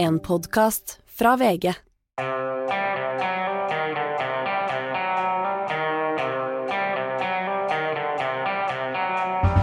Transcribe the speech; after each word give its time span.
En 0.00 0.16
podkast 0.24 0.94
fra 1.04 1.34
VG. 1.36 1.74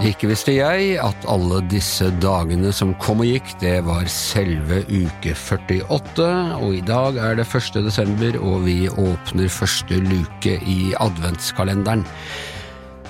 Ikke 0.05 0.29
visste 0.29 0.53
jeg 0.53 0.91
at 1.01 1.25
alle 1.25 1.63
disse 1.71 2.11
dagene 2.21 2.69
som 2.69 2.93
kom 3.01 3.23
og 3.25 3.31
gikk, 3.31 3.49
det 3.63 3.79
var 3.87 4.05
selve 4.13 4.83
uke 4.91 5.33
48, 5.33 6.29
og 6.61 6.77
i 6.77 6.83
dag 6.85 7.17
er 7.17 7.41
det 7.41 7.47
1. 7.49 7.81
desember, 7.87 8.37
og 8.37 8.67
vi 8.67 8.83
åpner 8.93 9.49
første 9.49 9.97
luke 10.05 10.59
i 10.69 10.93
adventskalenderen. 11.01 12.05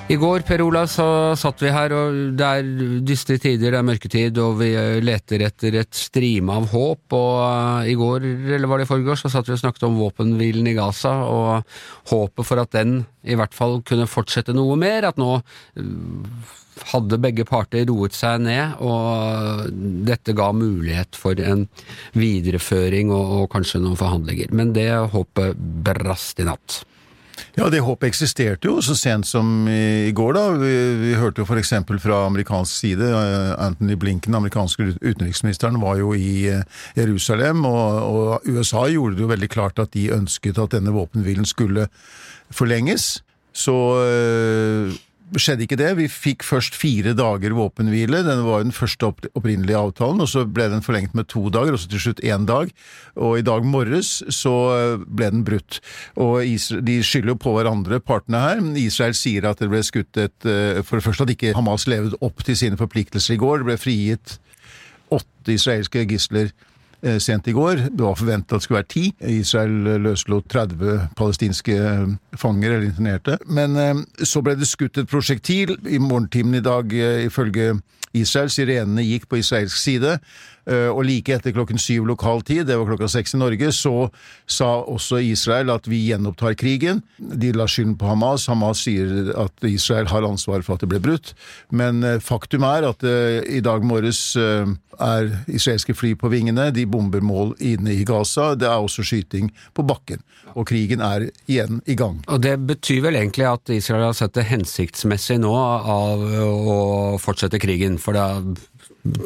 I 0.08 0.16
går, 0.16 0.46
Per 0.48 0.62
Olav, 0.64 0.86
så 0.88 1.06
satt 1.36 1.60
vi 1.60 1.72
her, 1.76 1.92
og 1.92 2.38
det 2.40 2.48
er 2.48 2.68
dystre 3.04 3.36
tider, 3.44 3.74
det 3.74 3.80
er 3.82 3.88
mørketid, 3.90 4.38
og 4.40 4.54
vi 4.62 4.70
leter 5.04 5.44
etter 5.44 5.76
et 5.82 6.00
strime 6.00 6.56
av 6.62 6.70
håp, 6.72 7.12
og 7.18 7.34
uh, 7.44 7.82
i 7.84 7.96
går, 8.00 8.24
eller 8.56 8.72
var 8.72 8.80
det 8.80 8.88
i 8.88 8.92
forgårs, 8.94 9.26
så 9.26 9.34
satt 9.34 9.52
vi 9.52 9.58
og 9.58 9.60
snakket 9.60 9.84
om 9.90 10.00
våpenhvilen 10.00 10.72
i 10.72 10.78
Gaza, 10.80 11.12
og 11.28 12.08
håpet 12.14 12.48
for 12.48 12.64
at 12.64 12.72
den 12.78 13.02
i 13.28 13.36
hvert 13.36 13.58
fall 13.58 13.82
kunne 13.84 14.08
fortsette 14.08 14.56
noe 14.56 14.80
mer, 14.80 15.10
at 15.12 15.20
nå 15.20 15.42
uh, 15.42 16.58
hadde 16.94 17.20
begge 17.28 17.44
parter 17.50 17.84
roet 17.92 18.16
seg 18.16 18.48
ned, 18.48 18.80
og 18.80 19.76
dette 20.08 20.40
ga 20.40 20.54
mulighet 20.56 21.20
for 21.20 21.36
en 21.36 21.68
videreføring 22.16 23.12
og, 23.12 23.42
og 23.42 23.50
kanskje 23.58 23.84
noen 23.84 24.00
forhandlinger. 24.00 24.56
Men 24.56 24.72
det 24.78 24.94
håpet 25.12 25.60
brast 25.84 26.40
i 26.40 26.48
natt. 26.48 26.86
Ja, 27.58 27.70
det 27.74 27.84
håpet 27.86 28.12
eksisterte 28.12 28.70
jo 28.70 28.78
så 28.86 28.96
sent 28.98 29.28
som 29.30 29.68
i 29.70 30.12
går, 30.16 30.34
da. 30.38 30.44
Vi, 30.62 30.74
vi 31.02 31.14
hørte 31.18 31.42
jo 31.42 31.48
f.eks. 31.48 31.74
fra 32.04 32.20
amerikansk 32.28 32.72
side, 32.72 33.10
eh, 33.14 33.54
Anthony 33.62 33.98
Blinken, 34.00 34.32
den 34.32 34.42
amerikanske 34.42 34.92
utenriksministeren, 35.02 35.80
var 35.82 35.98
jo 36.02 36.14
i 36.18 36.48
eh, 36.52 36.64
Jerusalem, 36.98 37.66
og, 37.66 38.02
og 38.08 38.50
USA 38.50 38.88
gjorde 38.92 39.18
det 39.18 39.26
jo 39.26 39.32
veldig 39.34 39.52
klart 39.54 39.82
at 39.82 39.94
de 39.94 40.10
ønsket 40.16 40.62
at 40.62 40.78
denne 40.78 40.94
våpenhvilen 40.96 41.46
skulle 41.46 41.88
forlenges. 42.54 43.18
Så 43.58 43.74
øh, 44.06 44.94
skjedde 45.36 45.66
ikke 45.66 45.78
det. 45.80 45.90
Vi 46.00 46.08
fikk 46.12 46.46
først 46.48 46.78
fire 46.78 47.12
dager 47.18 47.56
våpenhvile. 47.58 48.22
Den 48.24 48.44
var 48.46 48.64
den 48.64 48.76
første 48.76 49.10
opprinnelige 49.10 49.80
avtalen, 49.80 50.22
og 50.24 50.30
så 50.32 50.46
ble 50.48 50.70
den 50.72 50.86
forlengt 50.86 51.18
med 51.18 51.28
to 51.32 51.48
dager, 51.54 51.76
og 51.76 51.82
så 51.82 51.92
til 51.92 52.04
slutt 52.06 52.24
én 52.24 52.48
dag. 52.48 52.72
Og 53.20 53.40
i 53.40 53.46
dag 53.46 53.68
morges 53.68 54.22
så 54.34 54.56
ble 55.04 55.32
den 55.34 55.44
brutt. 55.48 55.82
Og 56.16 56.40
Israel, 56.46 56.86
de 56.88 56.98
skylder 57.04 57.34
jo 57.34 57.40
på 57.44 57.56
hverandre, 57.58 58.00
partene 58.00 58.44
her. 58.46 58.64
Israel 58.80 59.18
sier 59.18 59.50
at 59.50 59.60
det 59.60 59.72
ble 59.72 59.84
skutt 59.86 60.18
et 60.22 60.36
For 60.88 60.98
det 60.98 61.04
første 61.06 61.26
hadde 61.26 61.36
ikke 61.36 61.56
Hamas 61.58 61.88
levd 61.90 62.16
opp 62.24 62.44
til 62.48 62.58
sine 62.60 62.80
forpliktelser 62.80 63.36
i 63.36 63.42
går. 63.42 63.62
Det 63.62 63.72
ble 63.72 63.82
frigitt 63.82 64.38
åtte 65.14 65.56
israelske 65.56 66.04
gisler 66.10 66.52
sent 67.24 67.48
i 67.48 67.56
går. 67.56 67.84
Det 67.90 68.04
var 68.04 68.18
forventet 68.20 68.54
at 68.54 68.62
det 68.62 68.66
skulle 68.66 68.82
være 68.82 68.92
ti. 68.94 69.06
Israel 69.38 70.02
løslot 70.04 70.48
30 70.52 71.10
palestinske 71.18 71.78
fanger 72.38 72.72
eller 72.72 72.90
internerte. 72.90 73.38
Men 73.46 74.04
så 74.24 74.44
ble 74.46 74.58
det 74.60 74.70
skutt 74.70 75.00
et 75.02 75.10
prosjektil 75.10 75.76
i 75.88 76.00
morgentimen 76.02 76.60
i 76.60 76.66
dag, 76.66 76.94
ifølge 77.26 77.78
Israel. 78.18 78.52
Sirenene 78.54 79.06
gikk 79.06 79.28
på 79.30 79.42
israelsk 79.42 79.78
side. 79.78 80.18
Og 80.68 81.00
like 81.08 81.32
etter 81.32 81.54
klokken 81.56 81.80
syv 81.80 82.10
lokal 82.10 82.42
tid, 82.44 82.66
det 82.68 82.76
var 82.76 82.90
klokka 82.90 83.08
seks 83.12 83.38
i 83.38 83.40
Norge, 83.40 83.70
så 83.72 84.10
sa 84.52 84.68
også 84.84 85.22
Israel 85.24 85.72
at 85.72 85.88
vi 85.88 86.02
gjenopptar 86.10 86.58
krigen. 86.60 87.00
De 87.18 87.54
la 87.56 87.70
skylden 87.72 87.96
på 88.00 88.10
Hamas. 88.10 88.50
Hamas 88.52 88.84
sier 88.84 89.32
at 89.40 89.68
Israel 89.70 90.10
har 90.12 90.28
ansvar 90.28 90.66
for 90.68 90.76
at 90.76 90.84
det 90.84 90.92
ble 90.92 91.00
brutt. 91.04 91.32
Men 91.72 92.04
faktum 92.20 92.68
er 92.68 92.90
at 92.90 93.08
i 93.08 93.64
dag 93.64 93.88
morges 93.88 94.36
er 94.38 95.30
israelske 95.48 95.96
fly 95.96 96.14
på 96.20 96.30
vingene. 96.32 96.70
De 96.74 96.86
bomber 96.90 97.22
mål 97.24 97.54
inne 97.64 97.94
i 97.94 98.06
Gaza. 98.08 98.54
Det 98.56 98.68
er 98.68 98.82
også 98.82 99.06
skyting 99.06 99.52
på 99.78 99.86
bakken. 99.88 100.24
Og 100.58 100.68
krigen 100.70 101.04
er 101.06 101.30
igjen 101.46 101.82
i 101.86 101.96
gang. 101.96 102.22
Og 102.28 102.42
Det 102.42 102.56
betyr 102.68 103.04
vel 103.06 103.20
egentlig 103.20 103.48
at 103.50 103.70
Israel 103.74 104.10
har 104.10 104.18
sett 104.18 104.36
det 104.38 104.48
hensiktsmessig 104.50 105.40
nå 105.44 105.54
av 105.54 106.24
å 106.24 106.80
fortsette 107.22 107.62
krigen? 107.62 108.00
For 108.02 108.18
det 108.18 108.24
er 108.26 108.66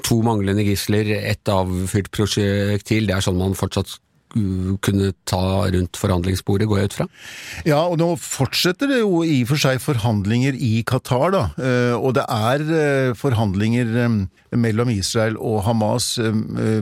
to 0.05 0.21
manglende 0.25 0.65
gisler, 0.67 1.09
ett 1.17 1.49
avfyrt 1.51 2.11
prosjektil. 2.13 3.07
Det 3.07 3.17
er 3.17 3.25
sånn 3.25 3.39
man 3.39 3.57
fortsatt 3.57 3.97
kunne 4.31 5.11
ta 5.27 5.67
rundt 5.73 5.99
forhandlingsbordet, 5.99 6.67
går 6.71 6.79
jeg 6.79 6.89
ut 6.91 6.97
fra? 7.01 7.07
Ja, 7.67 7.81
og 7.83 7.97
nå 7.99 8.13
fortsetter 8.19 8.87
det 8.91 9.01
jo 9.01 9.21
i 9.27 9.41
og 9.43 9.51
for 9.51 9.59
seg 9.61 9.81
forhandlinger 9.83 10.55
i 10.55 10.83
Qatar, 10.87 11.33
da. 11.35 11.43
Og 11.99 12.15
det 12.15 12.23
er 12.31 13.13
forhandlinger 13.19 13.91
mellom 14.51 14.91
Israel 14.91 15.37
og 15.39 15.61
Hamas 15.67 16.13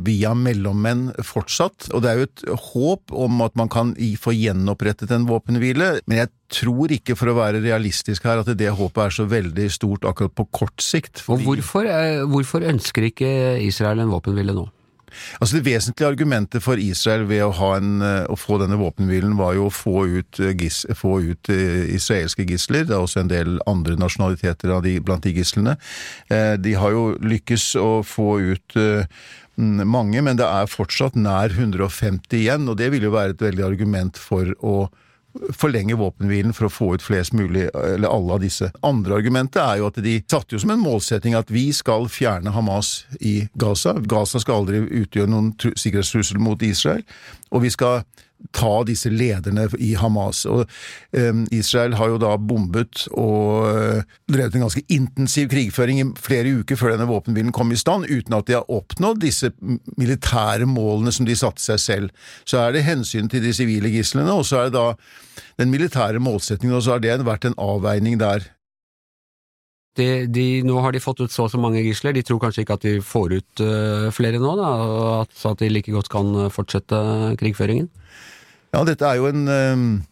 via 0.06 0.34
mellommenn 0.38 1.10
fortsatt. 1.26 1.90
Og 1.94 2.06
det 2.06 2.12
er 2.12 2.22
jo 2.22 2.30
et 2.30 2.46
håp 2.70 3.14
om 3.26 3.42
at 3.46 3.58
man 3.60 3.70
kan 3.72 3.94
få 4.22 4.34
gjenopprettet 4.38 5.12
en 5.16 5.28
våpenhvile. 5.30 6.00
Men 6.10 6.24
jeg 6.24 6.34
tror 6.62 6.94
ikke, 6.94 7.18
for 7.18 7.30
å 7.30 7.38
være 7.38 7.62
realistisk 7.66 8.26
her, 8.30 8.42
at 8.42 8.50
det 8.58 8.72
håpet 8.74 9.06
er 9.06 9.16
så 9.20 9.26
veldig 9.30 9.70
stort 9.74 10.06
akkurat 10.10 10.34
på 10.38 10.50
kort 10.64 10.82
sikt. 10.82 11.22
Fordi... 11.22 11.46
Og 11.46 11.54
hvorfor, 11.54 11.90
hvorfor 12.30 12.66
ønsker 12.70 13.10
ikke 13.10 13.30
Israel 13.66 14.06
en 14.06 14.14
våpenhvile 14.14 14.56
nå? 14.58 14.70
Altså 15.40 15.58
Det 15.58 15.66
vesentlige 15.68 16.10
argumentet 16.10 16.64
for 16.66 16.82
Israel 16.82 17.26
ved 17.30 17.44
å, 17.46 17.52
en, 17.76 18.00
å 18.02 18.38
få 18.40 18.60
denne 18.62 18.80
våpenhvilen, 18.80 19.36
var 19.40 19.58
jo 19.58 19.68
å 19.68 19.74
få 19.74 20.06
ut, 20.20 20.42
gis, 20.60 20.84
få 20.98 21.20
ut 21.32 21.52
israelske 21.52 22.46
gisler. 22.50 22.88
Det 22.88 22.96
er 22.96 23.04
også 23.04 23.24
en 23.24 23.32
del 23.32 23.60
andre 23.70 23.98
nasjonaliteter 24.00 24.76
de, 24.86 24.98
blant 25.04 25.26
de 25.26 25.36
gislene. 25.36 25.76
De 26.30 26.74
har 26.78 26.96
jo 26.96 27.06
lykkes 27.24 27.72
å 27.80 27.92
få 28.08 28.40
ut 28.54 28.80
mange, 29.60 30.22
men 30.24 30.40
det 30.40 30.48
er 30.48 30.72
fortsatt 30.72 31.18
nær 31.20 31.52
150 31.52 32.40
igjen, 32.40 32.68
og 32.70 32.80
det 32.80 32.90
vil 32.94 33.10
jo 33.10 33.16
være 33.16 33.36
et 33.36 33.46
veldig 33.50 33.66
argument 33.66 34.20
for 34.20 34.54
å 34.64 34.76
forlenge 35.56 35.98
våpenhvilen 36.00 36.54
for 36.56 36.68
å 36.68 36.74
få 36.74 36.90
ut 36.96 37.04
flest 37.04 37.34
mulig, 37.38 37.70
eller 37.74 38.10
alle 38.10 38.38
av 38.38 38.44
disse. 38.44 38.72
Andre 38.86 39.20
argumentet 39.20 39.62
er 39.64 39.80
jo 39.80 39.90
at 39.90 40.00
de 40.04 40.18
satte 40.26 40.56
jo 40.56 40.62
som 40.62 40.74
en 40.74 40.84
målsetting 40.84 41.38
at 41.38 41.52
vi 41.54 41.70
skal 41.76 42.10
fjerne 42.12 42.54
Hamas 42.56 43.06
i 43.20 43.48
Gaza. 43.60 43.96
Gaza 44.00 44.42
skal 44.44 44.64
aldri 44.64 44.84
utgjøre 45.04 45.32
noen 45.32 45.54
sikkerhetstrussel 45.60 46.42
mot 46.44 46.62
Israel, 46.66 47.06
og 47.52 47.64
vi 47.66 47.74
skal 47.74 48.04
ta 48.56 48.84
disse 48.88 49.12
lederne 49.12 49.68
i 49.78 49.94
Hamas. 50.00 50.46
Og 50.50 50.64
eh, 51.16 51.44
Israel 51.56 51.96
har 52.00 52.14
jo 52.14 52.20
da 52.22 52.34
bombet 52.38 53.06
og 53.12 53.68
eh, 53.70 54.04
drevet 54.32 54.58
en 54.58 54.66
ganske 54.66 54.84
intensiv 54.88 55.50
krigføring 55.52 56.02
i 56.02 56.08
flere 56.20 56.60
uker 56.62 56.80
før 56.80 56.96
denne 56.96 57.10
våpenhvilen 57.10 57.54
kom 57.56 57.74
i 57.74 57.80
stand, 57.80 58.10
uten 58.10 58.38
at 58.38 58.50
de 58.50 58.58
har 58.58 58.70
oppnådd 58.72 59.22
disse 59.24 59.52
militære 60.00 60.68
målene 60.70 61.14
som 61.16 61.28
de 61.30 61.38
satte 61.38 61.64
seg 61.64 61.84
selv. 61.84 62.30
Så 62.48 62.62
er 62.62 62.76
det 62.76 62.88
hensyn 62.88 63.30
til 63.32 63.44
de 63.46 63.56
sivile 63.56 63.92
gislene, 63.94 64.32
og 64.34 64.48
så 64.48 64.64
er 64.64 64.70
det 64.70 64.78
da 64.80 64.94
den 65.60 65.74
militære 65.74 66.22
målsettingen, 66.24 66.78
og 66.78 66.86
så 66.86 66.96
har 66.96 67.04
det 67.04 67.20
vært 67.28 67.50
en 67.50 67.60
avveining 67.60 68.20
der. 68.22 68.48
De, 69.98 70.28
de, 70.30 70.46
nå 70.64 70.78
har 70.84 70.94
de 70.94 71.02
fått 71.02 71.20
ut 71.24 71.34
så 71.34 71.48
og 71.48 71.52
så 71.52 71.60
mange 71.60 71.82
gisler, 71.84 72.14
de 72.16 72.22
tror 72.24 72.40
kanskje 72.40 72.64
ikke 72.64 72.78
at 72.78 72.86
de 72.86 73.00
får 73.04 73.34
ut 73.40 73.64
uh, 73.66 74.08
flere 74.16 74.40
nå, 74.40 74.54
da, 74.60 74.70
at, 75.24 75.34
så 75.36 75.56
at 75.56 75.64
de 75.64 75.72
like 75.72 75.92
godt 75.92 76.12
kan 76.14 76.52
fortsette 76.54 77.00
krigføringen? 77.42 77.90
Ja, 78.70 78.84
dette 78.86 79.08
er 79.08 79.18
jo 79.18 79.26
en, 79.26 79.48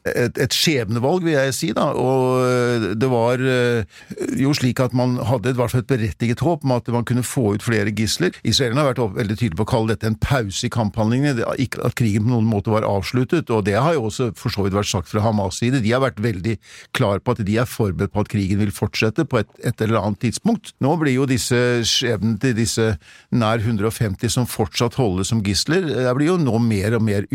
et, 0.10 0.38
et 0.42 0.56
skjebnevalg, 0.56 1.22
vil 1.28 1.36
jeg 1.36 1.54
si, 1.54 1.68
da. 1.78 1.92
Og 1.94 2.96
det 2.98 3.10
var 3.12 3.38
jo 3.38 4.54
slik 4.58 4.82
at 4.82 4.96
man 4.98 5.18
hadde 5.30 5.54
i 5.54 5.68
et 5.78 5.90
berettiget 5.90 6.42
håp 6.42 6.66
om 6.66 6.74
at 6.74 6.90
man 6.94 7.06
kunne 7.06 7.26
få 7.26 7.54
ut 7.54 7.66
flere 7.66 7.94
gisler. 7.94 8.34
Israelerne 8.42 8.82
har 8.82 8.96
vært 8.96 9.20
veldig 9.20 9.38
tydelige 9.38 9.60
på 9.60 9.68
å 9.68 9.70
kalle 9.70 9.94
dette 9.94 10.10
en 10.10 10.18
pause 10.18 10.66
i 10.66 10.72
kamphandlingene, 10.74 11.46
ikke 11.62 11.84
at 11.86 11.98
krigen 12.00 12.26
på 12.26 12.34
noen 12.34 12.50
måte 12.50 12.74
var 12.74 12.88
avsluttet. 12.88 13.52
Og 13.54 13.62
det 13.68 13.78
har 13.78 13.94
jo 13.94 14.08
også 14.10 14.32
for 14.40 14.54
så 14.54 14.66
vidt 14.66 14.78
vært 14.78 14.90
sagt 14.90 15.12
fra 15.12 15.22
Hamas' 15.26 15.62
side. 15.62 15.84
De 15.86 15.94
har 15.94 16.02
vært 16.02 16.24
veldig 16.24 16.58
klar 16.98 17.22
på 17.22 17.38
at 17.38 17.44
de 17.46 17.60
er 17.62 17.70
forberedt 17.70 18.16
på 18.16 18.26
at 18.26 18.34
krigen 18.34 18.64
vil 18.64 18.74
fortsette 18.74 19.28
på 19.30 19.44
et, 19.44 19.54
et 19.70 19.86
eller 19.86 20.02
annet 20.02 20.24
tidspunkt. 20.26 20.74
Nå 20.82 20.96
blir 21.02 21.14
jo 21.14 21.30
disse 21.30 21.62
skjebnene 21.86 22.42
til 22.42 22.58
disse 22.58 22.90
nær 23.38 23.62
150 23.62 24.34
som 24.34 24.50
fortsatt 24.50 24.98
holdes 24.98 25.30
som 25.30 25.46
gisler, 25.46 25.86
det 25.86 26.18
blir 26.18 26.32
jo 26.32 26.38
nå 26.42 26.58
mer 26.64 26.98
og 26.98 27.04
mer 27.06 27.26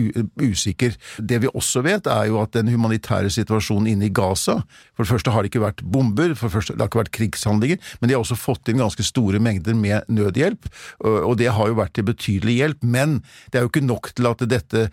usikker. 0.40 0.96
Det 1.18 1.40
vi 1.42 1.50
også 1.52 1.82
vet, 1.86 2.06
er 2.10 2.28
jo 2.30 2.40
at 2.42 2.54
den 2.56 2.70
humanitære 2.72 3.30
situasjonen 3.32 3.90
inne 3.92 4.08
i 4.08 4.12
Gaza 4.14 4.60
For 4.94 5.04
det 5.04 5.10
første 5.10 5.32
har 5.34 5.42
det 5.42 5.52
ikke 5.52 5.64
vært 5.64 5.82
bomber, 5.84 6.34
for 6.38 6.48
det 6.48 6.56
første 6.56 6.76
det 6.76 6.84
har 6.84 6.90
ikke 6.90 7.02
vært 7.02 7.14
krigshandlinger, 7.16 7.80
men 8.00 8.08
de 8.08 8.16
har 8.16 8.22
også 8.22 8.38
fått 8.38 8.70
inn 8.70 8.82
ganske 8.82 9.04
store 9.06 9.40
mengder 9.42 9.76
med 9.78 10.08
nødhjelp, 10.12 10.68
og 11.04 11.36
det 11.40 11.50
har 11.54 11.70
jo 11.70 11.78
vært 11.78 11.94
til 11.96 12.06
betydelig 12.08 12.56
hjelp. 12.58 12.82
Men 12.82 13.20
det 13.50 13.58
er 13.58 13.66
jo 13.66 13.72
ikke 13.72 13.84
nok 13.84 14.12
til 14.16 14.28
at 14.30 14.44
dette 14.50 14.84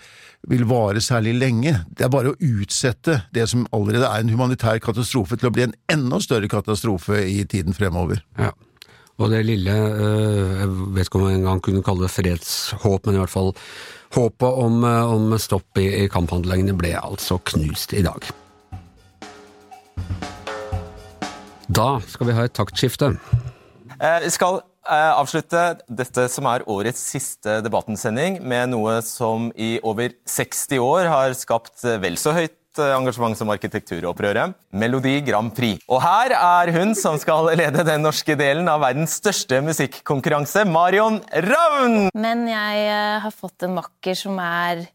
vil 0.49 0.65
vare 0.69 1.01
særlig 1.03 1.35
lenge. 1.39 1.75
Det 1.89 2.05
er 2.05 2.13
bare 2.13 2.33
å 2.33 2.39
utsette 2.39 3.21
det 3.35 3.47
som 3.51 3.67
allerede 3.75 4.07
er 4.07 4.23
en 4.23 4.33
humanitær 4.33 4.79
katastrofe, 4.83 5.37
til 5.39 5.51
å 5.51 5.53
bli 5.55 5.67
en 5.67 5.77
enda 5.91 6.21
større 6.23 6.49
katastrofe 6.51 7.21
i 7.27 7.43
tiden 7.49 7.75
fremover. 7.77 8.23
Ja. 8.39 8.53
Og 9.19 9.31
det 9.33 9.41
lille, 9.43 9.73
jeg 9.75 10.67
vet 10.95 11.09
ikke 11.09 11.19
om 11.19 11.25
man 11.27 11.37
engang 11.41 11.63
kunne 11.63 11.83
kalle 11.83 12.05
det 12.05 12.13
fredshåp, 12.13 13.05
men 13.05 13.17
i 13.17 13.19
hvert 13.19 13.33
fall 13.33 13.51
håpet 14.15 14.61
om, 14.63 14.83
om 14.87 15.33
stopp 15.41 15.79
i, 15.81 15.89
i 16.05 16.11
kamphandlingene 16.11 16.77
ble 16.79 16.93
altså 16.97 17.37
knust 17.51 17.93
i 17.93 18.05
dag. 18.05 18.29
Da 21.69 21.99
skal 22.09 22.29
vi 22.31 22.33
ha 22.33 22.47
et 22.47 22.55
taktskifte. 22.57 23.11
Vi 23.99 24.31
skal 24.33 24.61
eh, 24.89 25.11
avslutte 25.13 25.63
dette 25.85 26.25
som 26.33 26.47
er 26.49 26.65
årets 26.71 27.01
siste 27.11 27.59
Debatten-sending, 27.65 28.39
med 28.41 28.71
noe 28.71 28.99
som 29.05 29.51
i 29.53 29.75
over 29.85 30.15
60 30.25 30.81
år 30.81 31.11
har 31.11 31.35
skapt 31.37 31.85
vel 32.01 32.17
så 32.17 32.33
høyt 32.33 32.55
eh, 32.55 32.58
engasjement 32.81 33.37
som 33.37 33.49
arkitekturopprøret, 33.53 34.55
Melodi 34.71 35.17
Grand 35.27 35.51
Prix. 35.55 35.81
Og 35.89 36.01
her 36.03 36.35
er 36.37 36.71
hun 36.75 36.95
som 36.97 37.17
skal 37.21 37.51
lede 37.59 37.85
den 37.87 38.05
norske 38.05 38.35
delen 38.39 38.69
av 38.71 38.83
verdens 38.83 39.17
største 39.19 39.61
musikkonkurranse, 39.65 40.65
Marion 40.69 41.19
Ravn! 41.47 42.09
Men 42.17 42.47
jeg 42.49 42.85
eh, 42.87 43.17
har 43.25 43.35
fått 43.35 43.67
en 43.67 43.75
makker 43.79 44.17
som 44.17 44.39
er 44.43 44.85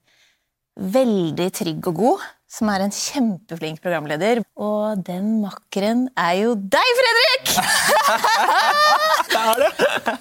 veldig 0.74 1.50
trygg 1.54 1.92
og 1.92 2.00
god. 2.00 2.24
Som 2.54 2.68
er 2.70 2.84
en 2.84 2.92
kjempeflink 2.94 3.80
programleder. 3.82 4.38
Og 4.62 5.00
den 5.02 5.40
makkeren 5.42 6.04
er 6.14 6.36
jo 6.44 6.52
deg, 6.54 6.90
Fredrik! 7.00 7.50
Det 9.32 9.40
er 9.40 9.64
det! 9.64 9.70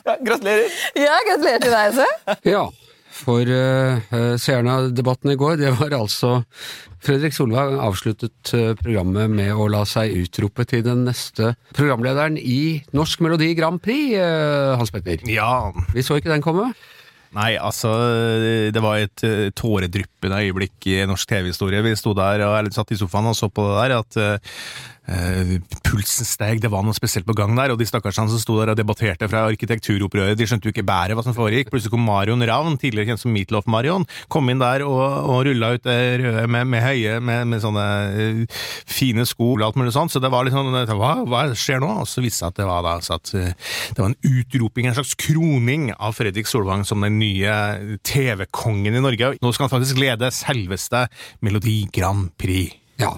Ja, 0.05 0.15
gratulerer. 0.25 0.79
ja, 0.97 1.19
gratulerer 1.27 1.61
til 1.61 1.75
deg, 1.75 1.91
også. 1.91 2.07
Ja, 2.49 2.63
for 3.23 3.47
uh, 3.47 4.35
seerne 4.41 4.77
av 4.77 4.89
debatten 4.95 5.33
i 5.33 5.37
går, 5.39 5.57
det 5.61 5.73
var 5.79 5.95
altså 5.97 6.41
Fredrik 7.03 7.35
Solvang 7.35 7.77
avsluttet 7.83 8.53
uh, 8.55 8.73
programmet 8.79 9.31
med 9.31 9.53
å 9.55 9.69
la 9.71 9.83
seg 9.89 10.15
utrope 10.19 10.67
til 10.69 10.83
den 10.85 11.05
neste 11.07 11.53
programlederen 11.75 12.37
i 12.39 12.83
Norsk 12.95 13.23
Melodi 13.25 13.53
Grand 13.57 13.81
Prix, 13.83 14.19
Hans 14.79 14.93
Petter. 14.93 15.23
Ja, 15.31 15.71
Vi 15.95 16.05
så 16.05 16.19
ikke 16.19 16.33
den 16.33 16.45
komme. 16.45 16.73
Nei, 17.33 17.55
altså 17.57 17.89
Det 18.69 18.81
var 18.83 18.99
et 19.01 19.23
tåredryppende 19.57 20.37
øyeblikk 20.45 20.85
i 20.91 20.99
norsk 21.09 21.31
TV-historie. 21.31 21.81
Vi 21.81 21.95
sto 21.97 22.13
der 22.13 22.43
og 22.45 22.69
satt 22.75 22.93
i 22.93 22.97
sofaen 22.99 23.31
og 23.31 23.37
så 23.39 23.49
på 23.49 23.65
det 23.71 23.79
der. 23.79 23.95
at 24.03 24.19
uh, 25.09 25.53
Pulsen 25.83 26.27
steg, 26.27 26.61
det 26.63 26.71
var 26.73 26.85
noe 26.85 26.95
spesielt 26.97 27.27
på 27.27 27.35
gang 27.37 27.55
der. 27.57 27.73
Og 27.73 27.79
de 27.79 27.87
stakkarsene 27.87 28.31
som 28.31 28.41
sto 28.41 28.57
der 28.59 28.73
og 28.73 28.79
debatterte 28.79 29.29
fra 29.31 29.45
arkitekturopprøret, 29.49 30.37
de 30.39 30.47
skjønte 30.49 30.69
jo 30.69 30.73
ikke 30.73 30.85
bæret 30.87 31.17
hva 31.17 31.25
som 31.25 31.35
foregikk. 31.37 31.71
Plutselig 31.73 31.93
kom 31.93 32.05
Marion 32.07 32.43
Ravn, 32.47 32.77
tidligere 32.81 33.13
kjent 33.13 33.23
som 33.23 33.33
Meatloaf 33.35 33.69
Marion, 33.71 34.07
kom 34.33 34.51
inn 34.51 34.61
der 34.63 34.85
og, 34.87 35.01
og 35.01 35.43
rulla 35.49 35.73
ut 35.75 35.85
det 35.85 35.97
røde 36.23 36.45
med, 36.51 36.69
med 36.71 36.85
høye, 36.85 37.19
med, 37.23 37.47
med 37.51 37.63
sånne 37.63 37.87
uh, 38.13 38.61
fine 38.89 39.27
sko 39.29 39.53
og 39.57 39.67
alt 39.69 39.79
mulig 39.79 39.95
sånt. 39.95 40.13
Så 40.13 40.23
det 40.23 40.31
var 40.33 40.47
litt 40.47 40.55
sånn 40.55 40.71
Hva, 40.73 41.13
hva 41.29 41.45
skjer 41.57 41.83
nå? 41.83 41.91
Og 42.03 42.09
så 42.09 42.23
viste 42.23 42.33
det 42.33 42.41
seg 42.43 42.53
at 42.53 42.59
det 42.59 42.65
var 42.65 42.81
da 42.85 42.93
så 43.03 43.17
at 43.19 43.29
det 43.33 43.99
var 43.99 44.09
en 44.09 44.17
utroping, 44.25 44.87
en 44.89 44.95
slags 44.97 45.13
kroning 45.19 45.91
av 45.93 46.15
Fredrik 46.17 46.49
Solvang 46.49 46.85
som 46.87 47.03
den 47.03 47.19
nye 47.21 47.53
TV-kongen 48.05 48.97
i 48.97 49.03
Norge. 49.03 49.33
Nå 49.41 49.53
skal 49.53 49.67
han 49.67 49.73
faktisk 49.75 49.99
lede 50.01 50.31
selveste 50.33 51.05
Melodi 51.45 51.83
Grand 51.93 52.31
Prix. 52.39 52.73
Ja. 53.01 53.15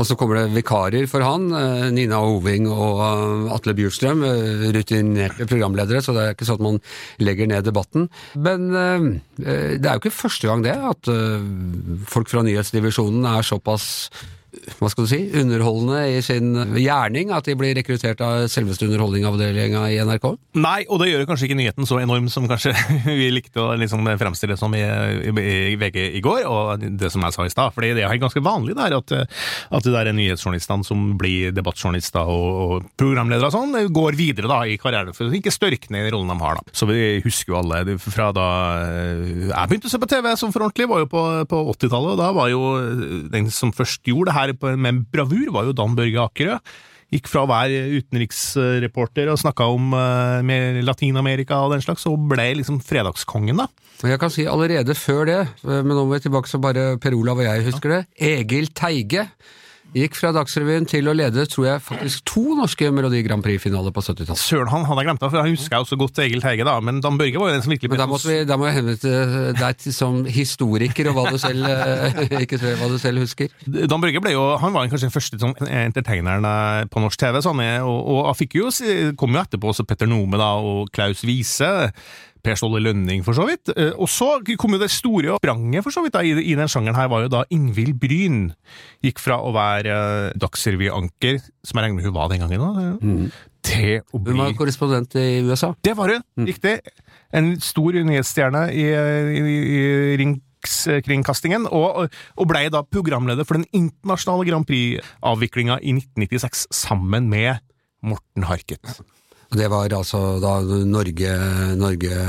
Og 0.00 0.08
så 0.08 0.16
kommer 0.16 0.40
det 0.40 0.54
vikarer 0.54 1.06
for 1.10 1.24
han, 1.24 1.50
eh, 1.52 1.88
Nina 1.92 2.20
Hoving 2.24 2.68
og 2.70 3.02
eh, 3.04 3.54
Atle 3.56 3.74
Bjurstrøm, 3.76 4.24
eh, 4.24 4.66
rutinerte 4.76 5.46
programledere, 5.50 6.02
så 6.04 6.14
det 6.16 6.24
er 6.24 6.36
ikke 6.36 6.48
sånn 6.48 6.60
at 6.60 6.66
man 6.68 6.80
legger 7.20 7.50
ned 7.50 7.66
debatten. 7.68 8.08
Men 8.34 8.70
det 8.72 9.84
er 9.84 9.92
jo 9.92 10.00
ikke 10.00 10.14
første 10.14 10.48
gang 10.48 10.62
det, 10.64 10.74
at 10.76 11.10
folk 12.08 12.30
fra 12.30 12.44
nyhetsdivisjonen 12.46 13.26
er 13.28 13.44
såpass 13.46 13.86
hva 14.78 14.90
skal 14.92 15.06
du 15.06 15.10
si, 15.10 15.20
underholdende 15.38 16.00
i 16.12 16.20
sin 16.24 16.52
gjerning 16.78 17.32
at 17.34 17.46
de 17.48 17.56
blir 17.58 17.74
rekruttert 17.76 18.20
av 18.24 18.46
selveste 18.52 18.86
underholdningavdelinga 18.86 19.84
i 19.90 19.98
NRK? 20.06 20.26
Nei, 20.62 20.82
og 20.88 21.00
det 21.02 21.10
gjør 21.10 21.26
kanskje 21.28 21.48
ikke 21.48 21.58
nyheten 21.58 21.88
så 21.88 21.98
enorm 22.02 22.28
som 22.32 22.46
kanskje 22.50 22.74
vi 23.06 23.30
likte 23.34 23.62
å 23.62 23.72
liksom 23.78 24.06
fremstille 24.20 24.56
som 24.60 24.74
i, 24.78 24.82
i, 24.82 25.32
i 25.72 25.76
VG 25.80 25.98
i 26.18 26.22
går, 26.24 26.44
og 26.46 26.86
det 27.00 27.10
som 27.12 27.24
jeg 27.26 27.36
sa 27.36 27.46
i 27.46 27.52
stad. 27.52 27.74
fordi 27.74 27.92
det 27.98 28.06
er 28.06 28.22
ganske 28.22 28.44
vanlig 28.44 28.76
der 28.78 28.96
at, 28.98 29.14
at 29.72 29.88
det 29.88 29.96
er 29.98 30.12
nyhetsjournalistene 30.14 30.86
som 30.86 31.12
blir 31.18 31.54
debattjournalister 31.56 32.30
og, 32.30 32.48
og 32.62 32.90
programledere 33.00 33.50
og 33.50 33.56
sånn, 33.56 33.76
går 33.92 34.18
videre 34.18 34.50
da 34.50 34.62
i 34.68 34.78
karrieren 34.80 35.16
for 35.16 35.32
ikke 35.32 35.54
størkne 35.54 36.04
i 36.06 36.12
rollen 36.12 36.30
de 36.30 36.38
har. 36.42 36.60
da. 36.60 36.76
Så 36.76 36.88
vi 36.90 37.20
husker 37.24 37.54
jo 37.54 37.60
alle 37.62 37.98
fra 38.02 38.30
da 38.36 38.48
jeg 38.82 39.68
begynte 39.70 39.90
å 39.90 39.92
se 39.92 40.00
på 40.00 40.10
TV 40.10 40.30
som 40.38 40.52
for 40.54 40.66
ordentlig, 40.66 40.88
var 40.90 41.02
jo 41.02 41.10
på, 41.10 41.22
på 41.50 41.62
80-tallet, 41.74 42.14
og 42.14 42.20
da 42.20 42.30
var 42.36 42.50
jo 42.52 42.62
den 43.32 43.50
som 43.52 43.72
først 43.74 44.06
gjorde 44.08 44.30
det 44.30 44.36
her 44.36 44.51
på, 44.58 44.72
med 44.76 45.04
bravur, 45.12 45.52
var 45.54 45.68
jo 45.68 45.76
Dan 45.76 45.96
Børge 45.98 46.24
Akerø. 46.24 46.58
Gikk 47.12 47.28
fra 47.28 47.42
å 47.44 47.50
være 47.50 47.80
utenriksreporter 47.98 49.28
og 49.28 49.40
snakka 49.42 49.66
om 49.68 49.92
uh, 49.92 50.80
Latin-Amerika 50.80 51.58
og 51.60 51.74
den 51.74 51.84
slags, 51.84 52.06
og 52.08 52.30
ble 52.30 52.48
liksom 52.62 52.80
fredagskongen, 52.84 53.60
da. 53.60 53.68
Jeg 54.02 54.18
kan 54.18 54.32
si 54.34 54.48
allerede 54.50 54.96
før 54.98 55.26
det, 55.28 55.40
men 55.62 55.92
nå 55.92 56.06
må 56.06 56.16
vi 56.16 56.24
tilbake 56.24 56.50
så 56.50 56.58
bare 56.58 56.96
Per 56.98 57.14
Olav 57.14 57.38
og 57.38 57.46
jeg 57.46 57.66
husker 57.68 57.92
det, 57.92 58.00
Egil 58.18 58.72
Teige 58.74 59.28
gikk 59.96 60.16
fra 60.16 60.30
Dagsrevyen 60.32 60.86
til 60.88 61.08
å 61.10 61.14
lede, 61.16 61.44
tror 61.50 61.66
jeg, 61.66 61.82
faktisk 61.84 62.24
to 62.28 62.42
norske 62.56 62.88
Melodi 62.94 63.20
Grand 63.26 63.44
Prix-finaler 63.44 63.92
på 63.94 64.04
70-tallet. 64.04 64.40
Søren, 64.40 64.70
han 64.72 64.86
hadde 64.88 65.02
jeg 65.02 65.08
glemt, 65.10 65.24
for 65.26 65.38
jeg 65.40 65.56
husker 65.56 65.84
også 65.84 65.98
godt 66.00 66.20
Egil 66.24 66.42
Teige, 66.44 66.66
da, 66.68 66.78
men 66.84 67.02
Dan 67.04 67.18
Børge 67.20 67.40
var 67.40 67.50
jo 67.50 67.56
den 67.58 67.64
som 67.66 67.74
virkelig 67.74 67.92
Men 67.92 68.00
da, 68.00 68.08
måtte 68.10 68.38
da 68.48 68.58
må 68.60 68.68
jeg 68.70 68.78
henvende 68.78 69.52
deg 69.58 69.82
til 69.82 69.96
som 69.96 70.22
historiker, 70.24 71.12
og 71.12 71.18
hva 71.18 71.26
du 71.34 71.38
selv, 71.42 71.68
eh, 71.68 72.22
ikke 72.44 72.60
jeg, 72.62 72.80
hva 72.80 72.90
du 72.92 72.98
selv 73.02 73.24
husker. 73.26 73.52
Dan 73.68 74.00
Børge 74.02 74.24
ble 74.24 74.34
jo, 74.34 74.46
han 74.62 74.74
var 74.74 74.88
kanskje 74.88 75.10
den 75.10 75.16
første 75.18 75.40
sånn, 75.42 75.56
entertaineren 75.68 76.48
eh, 76.48 76.88
på 76.92 77.04
norsk 77.04 77.20
TV, 77.20 77.42
sånn, 77.44 77.64
og, 77.84 77.98
og 78.16 78.26
han 78.30 78.38
fikk 78.38 78.60
jo, 78.62 78.72
kom 79.20 79.36
jo 79.36 79.44
etterpå 79.44 79.72
også 79.74 79.88
Petter 79.88 80.08
Nome 80.10 80.40
da, 80.40 80.54
og 80.56 80.88
Klaus 80.96 81.24
Wiese. 81.28 81.72
Per 82.42 82.56
Ståle 82.58 82.80
Lønning, 82.82 83.22
for 83.22 83.36
så 83.38 83.44
vidt. 83.46 83.70
Og 83.94 84.08
så 84.10 84.32
kom 84.58 84.74
jo 84.74 84.80
det 84.82 84.90
store 84.90 85.36
spranget 85.38 85.84
for 85.86 85.94
så 85.94 86.02
vidt 86.02 86.16
da, 86.16 86.24
i, 86.26 86.32
i 86.50 86.56
den 86.58 86.70
sjangeren 86.70 86.98
her, 86.98 87.06
var 87.12 87.22
jo 87.24 87.30
da 87.30 87.44
Ingvild 87.54 87.94
Bryn. 88.02 88.40
Gikk 89.06 89.22
fra 89.22 89.36
å 89.38 89.52
være 89.54 89.94
uh, 89.94 90.32
Dagsrevy-anker, 90.42 91.38
som 91.62 91.78
jeg 91.78 91.86
regner 91.86 92.00
med 92.00 92.08
hun 92.10 92.16
var 92.16 92.32
den 92.32 92.42
gangen, 92.42 92.62
da, 92.66 92.86
Mm. 93.02 93.30
til 93.62 94.00
å 94.10 94.18
bli 94.18 94.34
Hun 94.34 94.40
var 94.42 94.56
korrespondent 94.58 95.14
i 95.22 95.26
USA. 95.46 95.70
Det 95.86 95.94
var 95.96 96.10
hun! 96.16 96.46
Riktig. 96.48 96.80
En 97.32 97.52
stor 97.62 97.94
nyhetsstjerne 98.10 98.64
i, 98.74 98.88
i, 98.90 99.54
i 99.78 99.82
Rikskringkastingen, 100.20 101.68
og, 101.70 102.08
og 102.36 102.50
blei 102.50 102.66
da 102.74 102.82
programleder 102.82 103.46
for 103.48 103.58
den 103.60 103.66
internasjonale 103.74 104.46
Grand 104.50 104.66
Prix-avviklinga 104.68 105.78
i 105.82 105.94
1996 105.96 106.66
sammen 106.74 107.30
med 107.30 107.62
Morten 108.02 108.46
Harket. 108.50 108.98
Og 109.52 109.58
Det 109.60 109.68
var 109.68 109.92
altså 109.92 110.20
da 110.42 110.54
Norge, 110.88 111.32
Norge 111.76 112.20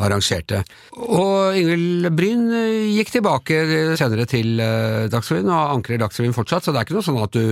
arrangerte. 0.00 0.62
Og 0.96 1.56
Ingvild 1.58 2.08
Bryn 2.16 2.46
gikk 2.94 3.12
tilbake 3.12 3.60
senere 4.00 4.24
til 4.30 4.56
Dagsrevyen 5.12 5.50
og 5.52 5.74
ankrer 5.76 6.00
Dagsrevyen 6.00 6.36
fortsatt, 6.36 6.64
så 6.64 6.72
det 6.72 6.80
er 6.80 6.88
ikke 6.88 6.96
noe 6.96 7.06
sånn 7.06 7.20
at 7.20 7.36
du 7.36 7.42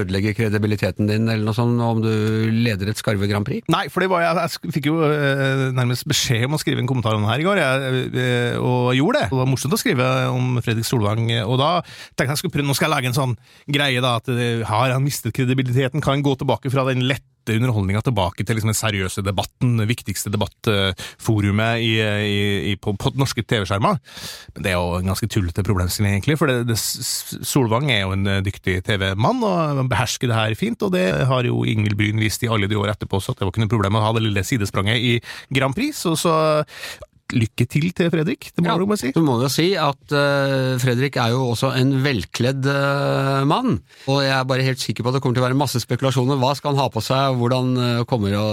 ødelegger 0.00 0.36
kredibiliteten 0.36 1.08
din 1.08 1.28
eller 1.28 1.46
noe 1.46 1.56
sånt 1.56 1.78
om 1.82 2.02
du 2.02 2.10
leder 2.50 2.90
et 2.90 2.98
Skarve 3.00 3.28
Grand 3.30 3.46
Prix? 3.46 3.64
Nei, 3.72 3.86
for 3.92 4.04
jeg, 4.04 4.10
jeg 4.12 4.74
fikk 4.74 4.90
jo 4.90 4.98
eh, 5.06 5.68
nærmest 5.76 6.06
beskjed 6.08 6.46
om 6.48 6.56
å 6.56 6.60
skrive 6.60 6.82
en 6.82 6.90
kommentar 6.90 7.16
om 7.16 7.24
det 7.24 7.32
her 7.32 7.44
i 7.44 7.46
går, 7.46 7.62
jeg, 7.62 8.02
eh, 8.24 8.58
og 8.58 8.92
gjorde 8.98 9.22
det. 9.22 9.30
Det 9.32 9.40
var 9.40 9.50
morsomt 9.50 9.76
å 9.76 9.80
skrive 9.80 10.10
om 10.34 10.60
Fredrik 10.64 10.88
Solvang, 10.88 11.24
og 11.44 11.56
da 11.60 11.70
tenkte 11.84 12.26
jeg, 12.26 12.34
jeg 12.34 12.42
skulle 12.42 12.56
prøve, 12.58 12.68
nå 12.68 12.78
skal 12.78 12.88
jeg 12.88 12.96
lage 12.96 13.12
en 13.12 13.18
sånn 13.18 13.38
greie 13.78 14.04
da, 14.04 14.16
at 14.20 14.30
eh, 14.34 14.66
har 14.68 14.94
han 14.94 15.04
mistet 15.04 15.36
kredibiliteten, 15.36 16.04
kan 16.04 16.18
han 16.18 16.26
gå 16.26 16.36
tilbake 16.40 16.72
fra 16.74 16.86
den 16.90 17.06
lette 17.08 17.37
underholdninga 17.56 18.02
tilbake 18.06 18.44
til 18.44 18.58
liksom 18.58 18.72
den 18.72 18.78
seriøse 18.78 19.24
debatten, 19.26 19.76
det 19.80 19.88
viktigste 19.90 20.32
debattforumet 20.34 21.84
i, 21.84 21.92
i, 22.02 22.42
i, 22.72 22.76
på, 22.80 22.94
på 22.98 23.14
norske 23.18 23.44
TV-skjermer. 23.44 23.98
Men 24.54 24.66
det 24.66 24.72
er 24.72 24.78
jo 24.78 24.98
en 24.98 25.10
ganske 25.12 25.30
tullete 25.32 25.64
problemstilling, 25.66 26.18
egentlig. 26.18 26.38
For 26.40 26.50
det, 26.50 26.68
det, 26.70 26.78
Solvang 26.78 27.90
er 27.94 28.04
jo 28.04 28.14
en 28.16 28.28
dyktig 28.44 28.80
TV-mann 28.86 29.44
og 29.46 29.84
behersker 29.90 30.30
det 30.30 30.38
her 30.38 30.58
fint, 30.58 30.82
og 30.84 30.94
det 30.96 31.06
har 31.30 31.48
jo 31.48 31.64
Ingvild 31.68 31.98
Bryn 31.98 32.22
vist 32.22 32.44
i 32.44 32.50
alle 32.52 32.70
de 32.70 32.78
år 32.78 32.92
etterpå, 32.94 33.20
så 33.22 33.34
det 33.34 33.46
var 33.46 33.54
ikke 33.54 33.64
noe 33.64 33.74
problem 33.74 33.98
å 33.98 34.04
ha 34.04 34.14
det 34.16 34.24
lille 34.26 34.44
sidespranget 34.46 34.98
i 34.98 35.14
Grand 35.54 35.76
Prix. 35.76 36.04
Så, 36.04 36.14
så 36.18 36.34
lykke 37.36 37.66
til 37.68 37.90
til 37.96 38.10
Fredrik, 38.12 38.48
det 38.54 38.62
må 38.64 38.70
Ja, 38.70 38.76
du 38.80 38.86
bare 38.88 39.00
si. 39.00 39.10
Du 39.12 39.20
må 39.24 39.36
jo 39.42 39.50
si 39.52 39.66
at 39.78 40.14
uh, 40.14 40.78
Fredrik 40.80 41.18
er 41.20 41.34
jo 41.34 41.42
også 41.52 41.70
en 41.76 41.92
velkledd 42.04 42.64
uh, 42.68 43.44
mann, 43.48 43.78
og 44.08 44.22
jeg 44.24 44.32
er 44.36 44.46
bare 44.48 44.64
helt 44.66 44.80
sikker 44.82 45.04
på 45.04 45.12
at 45.12 45.18
det 45.18 45.22
kommer 45.24 45.38
til 45.38 45.44
å 45.44 45.48
være 45.48 45.58
masse 45.58 45.82
spekulasjoner. 45.82 46.40
Hva 46.40 46.54
skal 46.58 46.72
han 46.72 46.82
ha 46.82 46.88
på 46.92 47.02
seg, 47.04 47.34
og 47.34 47.42
hvordan 47.42 47.70
uh, 47.76 48.02
kommer, 48.08 48.34
å, 48.38 48.46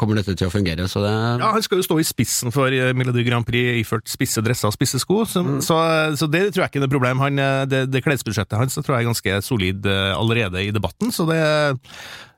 kommer 0.00 0.20
dette 0.20 0.36
til 0.38 0.48
å 0.48 0.54
fungere? 0.54 0.86
Så 0.90 1.02
det, 1.04 1.12
Ja, 1.42 1.52
Han 1.56 1.66
skal 1.66 1.82
jo 1.82 1.88
stå 1.88 1.98
i 2.00 2.06
spissen 2.06 2.54
for 2.54 2.70
Melody 2.70 2.96
Melodi 3.10 3.26
Grand 3.26 3.46
Prix 3.46 3.82
iført 3.82 4.08
spisse 4.10 4.42
dresser 4.44 4.70
og 4.70 4.76
spisse 4.76 5.00
sko, 5.02 5.24
så, 5.28 5.42
så, 5.64 5.76
så 6.16 6.30
det 6.30 6.50
tror 6.52 6.64
jeg 6.64 6.72
ikke 6.72 6.82
er 6.82 6.86
noe 6.86 6.94
problem. 6.94 7.22
Han, 7.26 7.44
det, 7.70 7.84
det 7.90 8.04
klesbudsjettet 8.06 8.58
hans 8.60 8.78
tror 8.78 8.96
jeg 8.96 9.04
er 9.04 9.10
ganske 9.10 9.38
solid 9.44 9.86
allerede 9.90 10.62
i 10.62 10.72
debatten, 10.74 11.10
så 11.14 11.26
det 11.28 11.40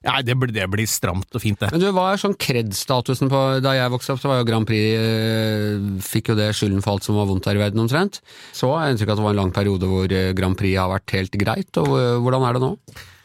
Nei, 0.04 0.22
det, 0.26 0.34
blir- 0.38 0.52
det 0.54 0.64
blir 0.72 0.88
stramt 0.90 1.30
og 1.36 1.42
fint, 1.44 1.60
det. 1.62 1.68
Men 1.70 1.80
du, 1.82 1.88
hva 1.94 2.08
er 2.12 2.18
sånn 2.22 2.34
kred-statusen 2.34 3.30
på 3.30 3.42
Da 3.62 3.76
jeg 3.78 3.92
vokste 3.94 4.16
opp, 4.16 4.22
så 4.22 4.32
var 4.32 4.40
jo 4.42 4.48
Grand 4.48 4.66
Prix 4.66 4.98
eh, 4.98 5.86
Fikk 6.02 6.32
jo 6.32 6.38
det 6.38 6.50
skylden 6.58 6.82
for 6.82 6.96
alt 6.96 7.06
som 7.06 7.16
var 7.20 7.28
vondt 7.30 7.46
her 7.50 7.58
i 7.58 7.62
verden, 7.62 7.84
omtrent. 7.84 8.20
Så 8.56 8.72
har 8.72 8.86
jeg 8.88 8.96
inntrykk 8.96 9.12
av 9.12 9.16
at 9.16 9.22
det 9.22 9.28
var 9.28 9.36
en 9.36 9.42
lang 9.44 9.54
periode 9.54 9.88
hvor 9.90 10.10
eh, 10.18 10.32
Grand 10.38 10.58
Prix 10.58 10.78
har 10.80 10.90
vært 10.92 11.16
helt 11.18 11.38
greit, 11.44 11.70
og 11.82 11.94
eh, 12.00 12.18
hvordan 12.24 12.48
er 12.50 12.58
det 12.58 12.64
nå? 12.66 12.74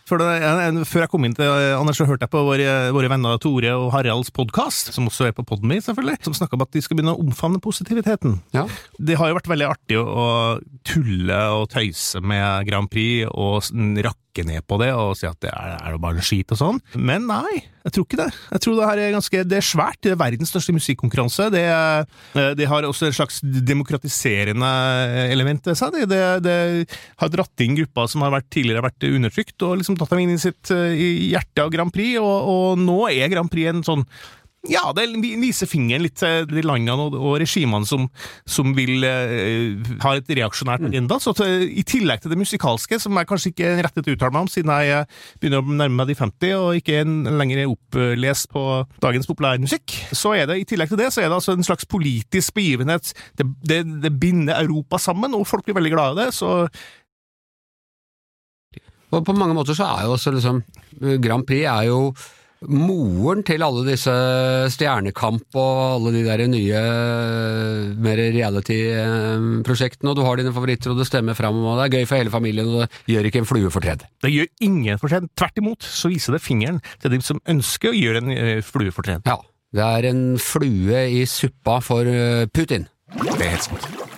For 0.08 0.22
det, 0.24 0.86
før 0.88 1.02
jeg 1.04 1.10
kom 1.12 1.26
inn 1.28 1.34
til 1.36 1.50
Anders, 1.76 1.98
så 2.00 2.06
hørte 2.08 2.24
jeg 2.24 2.32
på 2.32 2.40
våre, 2.48 2.68
våre 2.96 3.10
venner 3.12 3.36
Tore 3.44 3.74
og 3.76 3.90
Haralds 3.92 4.30
podkast, 4.32 4.94
som 4.96 5.10
også 5.10 5.26
er 5.28 5.34
på 5.36 5.44
Podme, 5.44 5.82
selvfølgelig, 5.84 6.22
som 6.24 6.38
snakka 6.38 6.56
om 6.56 6.64
at 6.64 6.72
de 6.78 6.80
skal 6.86 6.96
begynne 6.96 7.12
å 7.12 7.20
omfavne 7.26 7.60
positiviteten. 7.60 8.38
Ja. 8.56 8.64
Det 8.96 9.18
har 9.20 9.34
jo 9.34 9.36
vært 9.36 9.50
veldig 9.52 9.68
artig 9.68 10.00
å, 10.00 10.30
tulle 10.88 11.42
og 11.58 11.68
tøyse 11.76 12.22
med 12.24 12.70
Grand 12.70 12.88
Prix 12.88 13.28
og 13.34 13.58
s- 13.66 13.74
rakke 14.38 14.48
ned 14.48 14.66
på 14.68 14.78
det 14.82 14.92
og 14.94 15.16
si 15.18 15.28
at 15.28 15.40
det 15.42 15.52
er, 15.52 15.78
er 15.82 15.96
jo 15.96 16.02
bare 16.02 16.24
skit 16.24 16.52
og 16.54 16.60
sånn. 16.60 16.80
Men 16.96 17.28
nei, 17.28 17.64
jeg 17.86 17.94
tror 17.94 18.06
ikke 18.06 18.20
det. 18.20 18.30
Jeg 18.52 18.64
tror 18.64 18.78
det 18.78 18.88
her 18.90 19.02
er 19.02 19.16
ganske 19.16 19.44
Det 19.48 19.58
er 19.58 19.66
svært. 19.66 20.00
Det 20.04 20.14
er 20.14 20.20
verdens 20.20 20.52
største 20.52 20.76
musikkonkurranse. 20.76 21.50
Det, 21.54 21.64
eh, 21.64 22.54
det 22.58 22.68
har 22.68 22.84
også 22.84 23.08
et 23.08 23.18
slags 23.18 23.42
demokratiserende 23.42 24.72
element 25.32 25.66
ved 25.68 25.78
seg. 25.80 25.94
Det, 25.96 26.10
det, 26.12 26.24
det, 26.46 26.98
har 27.18 27.34
dratt 27.34 27.64
inn 27.64 27.78
grupper 27.78 28.10
som 28.12 28.26
har 28.26 28.34
vært, 28.34 28.50
tidligere 28.54 28.86
vært 28.86 29.08
undertrykt, 29.08 29.58
og 29.66 29.80
liksom 29.82 29.98
tatt 29.98 30.14
dem 30.14 30.26
inn 30.26 30.36
i 30.36 30.42
sitt 30.42 30.70
hjerte 30.70 31.64
av 31.64 31.72
Grand 31.74 31.94
Prix, 31.94 32.18
og, 32.22 32.52
og 32.52 32.82
nå 32.82 33.00
er 33.10 33.32
Grand 33.32 33.52
Prix 33.52 33.72
en 33.72 33.86
sånn 33.86 34.06
ja, 34.72 34.84
det 34.96 35.06
viser 35.42 35.70
fingeren 35.70 36.04
litt 36.06 36.18
til 36.20 36.48
de 36.50 36.64
landene 36.66 37.08
og, 37.08 37.16
og 37.18 37.38
regimene 37.42 37.88
som, 37.88 38.08
som 38.50 38.74
vil 38.78 39.06
uh, 39.06 39.94
ha 40.04 40.14
et 40.18 40.32
reaksjonært 40.40 40.84
mm. 40.84 40.90
agenda. 40.92 41.20
Så 41.24 41.34
til, 41.38 41.66
I 41.68 41.86
tillegg 41.88 42.24
til 42.24 42.34
det 42.34 42.40
musikalske, 42.40 43.00
som 43.02 43.18
jeg 43.18 43.30
kanskje 43.30 43.54
ikke 43.54 43.72
er 43.72 43.82
rettet 43.88 44.06
til 44.06 44.16
å 44.16 44.20
uttale 44.20 44.36
meg 44.36 44.48
om, 44.48 44.52
siden 44.52 44.74
jeg 44.88 45.08
begynner 45.42 45.64
å 45.64 45.80
nærme 45.82 46.02
meg 46.02 46.12
de 46.12 46.18
50 46.20 46.56
og 46.58 46.82
ikke 46.82 47.02
er 47.02 47.16
lenger 47.42 47.64
opplest 47.68 48.52
på 48.54 48.68
dagens 49.04 49.30
populærmusikk, 49.30 49.98
så 50.16 50.36
er 50.38 50.50
det 50.50 50.62
i 50.62 50.68
tillegg 50.68 50.92
til 50.92 51.02
det 51.02 51.12
så 51.14 51.24
er 51.24 51.32
det 51.32 51.40
altså 51.40 51.58
en 51.58 51.68
slags 51.68 51.88
politisk 51.90 52.58
begivenhet. 52.58 53.14
Det, 53.38 53.48
det, 53.68 53.82
det 54.04 54.14
binder 54.20 54.62
Europa 54.62 55.00
sammen, 55.02 55.36
og 55.38 55.48
folk 55.48 55.68
blir 55.68 55.78
veldig 55.78 55.94
glad 55.94 56.16
i 56.16 56.26
det. 56.26 56.32
så 56.38 56.68
og 59.08 59.24
på 59.24 59.36
mange 59.38 59.56
måter 59.56 59.78
så 59.78 59.88
er 59.88 60.04
jo 60.04 60.18
også 60.18 60.34
liksom 60.36 60.58
Grand 61.24 61.46
Prix 61.48 61.64
er 61.64 61.88
jo 61.88 62.12
moren 62.66 63.44
til 63.46 63.62
alle 63.66 63.84
disse 63.86 64.14
Stjernekamp 64.74 65.58
og 65.58 65.82
alle 65.98 66.14
de 66.16 66.24
der 66.26 66.44
nye 66.50 66.82
mer 68.02 68.22
reality-prosjektene, 68.34 70.12
og 70.12 70.18
du 70.18 70.24
har 70.26 70.40
dine 70.40 70.54
favoritter, 70.56 70.94
og 70.94 71.02
det 71.02 71.08
stemmer 71.10 71.38
fram, 71.38 71.60
og 71.62 71.78
det 71.78 71.86
er 71.86 71.96
gøy 72.00 72.10
for 72.10 72.22
hele 72.22 72.34
familien, 72.34 72.72
og 72.72 72.88
det 72.88 73.16
gjør 73.16 73.30
ikke 73.30 73.44
en 73.44 73.50
flue 73.50 73.74
fortred. 73.74 74.08
Det 74.24 74.34
gjør 74.34 74.50
ingen 74.66 75.02
fortred. 75.02 75.30
Tvert 75.38 75.62
imot 75.62 75.86
så 75.86 76.12
viser 76.14 76.38
det 76.38 76.44
fingeren 76.44 76.82
til 77.04 77.14
de 77.14 77.22
som 77.26 77.42
ønsker 77.50 77.94
å 77.94 77.98
gjøre 77.98 78.24
en 78.26 78.34
eh, 78.34 78.66
flue 78.66 78.94
fortred. 78.96 79.26
Ja. 79.28 79.38
Det 79.78 79.84
er 79.84 80.10
en 80.10 80.22
flue 80.40 81.08
i 81.20 81.26
suppa 81.30 81.82
for 81.84 82.08
eh, 82.08 82.48
Putin. 82.50 82.88
Det 83.14 83.38
er 83.38 83.58
helt 83.58 83.68
sant. 83.70 84.16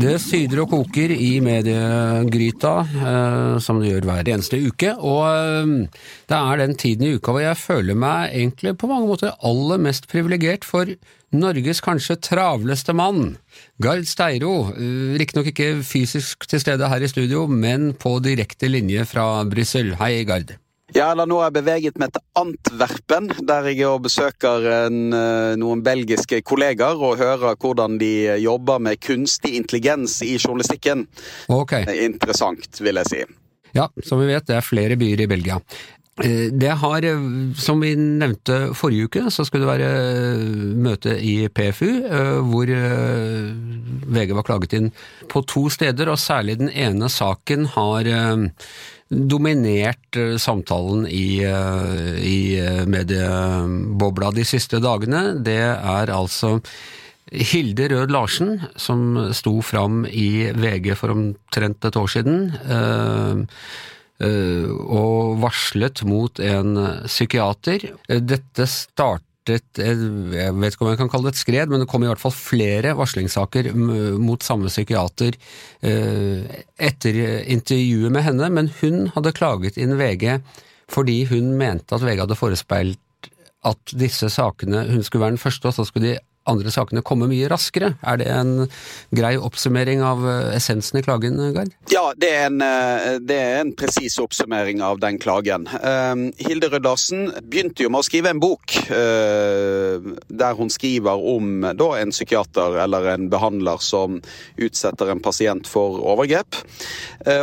Det 0.00 0.14
syder 0.22 0.62
og 0.62 0.70
koker 0.70 1.12
i 1.12 1.42
mediegryta, 1.44 2.70
eh, 2.88 3.56
som 3.60 3.80
det 3.80 3.90
gjør 3.90 4.06
hver 4.08 4.30
eneste 4.32 4.56
uke. 4.62 4.94
Og 4.96 5.26
eh, 5.28 6.04
det 6.30 6.38
er 6.38 6.60
den 6.62 6.72
tiden 6.80 7.04
i 7.04 7.10
uka 7.18 7.34
hvor 7.34 7.44
jeg 7.44 7.58
føler 7.60 7.98
meg 7.98 8.30
egentlig 8.30 8.72
på 8.80 8.88
mange 8.88 9.10
måter 9.10 9.34
aller 9.44 9.82
mest 9.82 10.08
privilegert 10.08 10.64
for 10.64 10.88
Norges 11.36 11.82
kanskje 11.84 12.16
travleste 12.30 12.94
mann, 12.96 13.36
Gard 13.82 14.08
Steiro. 14.08 14.70
Eh, 14.72 15.18
riktignok 15.20 15.52
ikke 15.52 15.68
fysisk 15.84 16.48
til 16.48 16.64
stede 16.64 16.88
her 16.88 17.04
i 17.04 17.12
studio, 17.12 17.44
men 17.44 17.92
på 17.92 18.16
direkte 18.24 18.72
linje 18.72 19.04
fra 19.10 19.44
Brussel. 19.52 19.98
Hei, 20.00 20.24
Gard. 20.24 20.56
Ja, 20.94 21.10
eller 21.12 21.28
nå 21.28 21.38
har 21.40 21.50
jeg 21.50 21.58
beveget 21.60 22.00
meg 22.02 22.14
til 22.14 22.24
Antwerpen, 22.40 23.28
der 23.46 23.68
jeg 23.70 24.02
besøker 24.02 24.66
en, 24.86 25.12
eh, 25.14 25.56
noen 25.60 25.84
belgiske 25.86 26.42
kolleger 26.42 26.98
og 26.98 27.18
hører 27.20 27.54
hvordan 27.54 27.98
de 28.00 28.40
jobber 28.42 28.80
med 28.82 29.00
kunstig 29.00 29.54
intelligens 29.56 30.20
i 30.26 30.36
journalistikken. 30.38 31.06
Ok. 31.48 31.78
Interessant, 31.94 32.80
vil 32.80 33.00
jeg 33.02 33.12
si. 33.12 33.22
Ja, 33.76 33.86
som 34.02 34.18
vi 34.18 34.26
vet, 34.32 34.46
det 34.48 34.56
er 34.58 34.66
flere 34.66 34.98
byer 34.98 35.26
i 35.26 35.30
Belgia. 35.30 35.60
Eh, 36.18 36.50
det 36.52 36.74
har, 36.82 37.04
eh, 37.04 37.26
som 37.56 37.80
vi 37.80 37.94
nevnte 37.96 38.74
forrige 38.74 39.08
uke, 39.08 39.30
så 39.30 39.46
skulle 39.46 39.66
det 39.66 39.78
være 39.78 40.74
møte 40.76 41.16
i 41.22 41.48
PFU, 41.48 41.90
hvor 42.50 42.66
VG 44.10 44.34
var 44.34 44.46
klaget 44.46 44.74
inn 44.74 44.90
på 45.30 45.44
to 45.46 45.68
steder, 45.70 46.10
og 46.10 46.18
særlig 46.18 46.58
den 46.58 46.72
ene 46.74 47.08
saken 47.08 47.70
har 47.76 48.10
dominert 49.10 50.16
eh, 50.16 50.36
samtalen 50.38 51.06
i, 51.10 51.42
eh, 51.42 52.16
i 52.22 52.40
eh, 52.62 52.86
mediebobla 52.86 54.30
de 54.34 54.46
siste 54.46 54.80
dagene. 54.82 55.42
Det 55.42 55.58
er 55.74 56.14
altså 56.14 56.58
Hilde 57.30 57.88
Rød 57.90 58.10
Larsen, 58.14 58.56
som 58.78 59.32
sto 59.34 59.60
fram 59.62 60.04
i 60.06 60.50
VG 60.54 60.94
for 60.98 61.14
omtrent 61.14 61.84
et 61.86 61.98
år 61.98 62.08
siden, 62.10 62.40
og 64.20 65.40
varslet 65.40 66.02
mot 66.04 66.40
en 66.44 66.74
psykiater. 67.06 67.86
Dette 68.06 68.66
startet 68.68 69.80
Jeg 69.80 70.52
vet 70.60 70.74
ikke 70.74 70.84
om 70.84 70.90
jeg 70.92 70.98
kan 71.00 71.08
kalle 71.10 71.30
det 71.30 71.32
et 71.38 71.40
skred, 71.40 71.72
men 71.72 71.82
det 71.82 71.88
kom 71.90 72.04
i 72.04 72.10
hvert 72.10 72.20
fall 72.22 72.34
flere 72.36 72.92
varslingssaker 72.98 73.70
mot 74.20 74.44
samme 74.44 74.68
psykiater 74.70 75.38
eh, 75.80 76.60
etter 76.76 77.20
intervjuet 77.50 78.12
med 78.14 78.26
henne, 78.28 78.50
men 78.52 78.68
hun 78.82 79.08
hadde 79.16 79.34
klaget 79.34 79.80
inn 79.80 79.96
VG 79.98 80.36
fordi 80.90 81.22
hun 81.30 81.54
mente 81.58 81.94
at 81.96 82.04
VG 82.04 82.24
hadde 82.24 82.38
forespeilt 82.38 83.30
at 83.66 83.92
disse 83.92 84.30
sakene 84.32 84.86
Hun 84.88 85.02
skulle 85.04 85.22
være 85.26 85.36
den 85.36 85.42
første, 85.42 85.68
og 85.68 85.74
så 85.74 85.84
skulle 85.84 86.08
de 86.08 86.18
andre 86.48 86.72
sakene 86.72 87.02
komme 87.04 87.28
mye 87.28 87.48
raskere. 87.52 87.92
Er 88.00 88.20
det 88.20 88.28
en 88.32 88.52
grei 89.12 89.34
oppsummering 89.36 90.00
av 90.04 90.22
eh, 90.24 90.54
essensen 90.56 91.00
i 91.00 91.04
klagen, 91.04 91.36
Gard? 91.54 91.74
Ja, 91.92 92.10
det 92.16 92.30
er 92.32 92.46
en, 92.48 92.60
eh, 92.64 93.60
en 93.60 93.74
presis 93.76 94.16
oppsummering 94.22 94.80
av 94.84 95.00
den 95.02 95.18
klagen. 95.20 95.66
Uh, 95.68 96.30
Hilde 96.40 96.70
Rød 96.72 96.86
Larsen 96.86 97.26
begynte 97.44 97.84
jo 97.84 97.90
med 97.92 98.02
å 98.02 98.06
skrive 98.06 98.32
en 98.32 98.40
bok 98.40 98.74
uh, 98.88 100.00
der 100.28 100.56
hun 100.56 100.72
skriver 100.72 101.20
om 101.34 101.66
da, 101.76 101.90
en 102.00 102.14
psykiater 102.14 102.78
eller 102.84 103.10
en 103.14 103.28
behandler 103.32 103.82
som 103.84 104.20
utsetter 104.60 105.12
en 105.12 105.22
pasient 105.22 105.68
for 105.68 106.00
overgrep. 106.00 106.56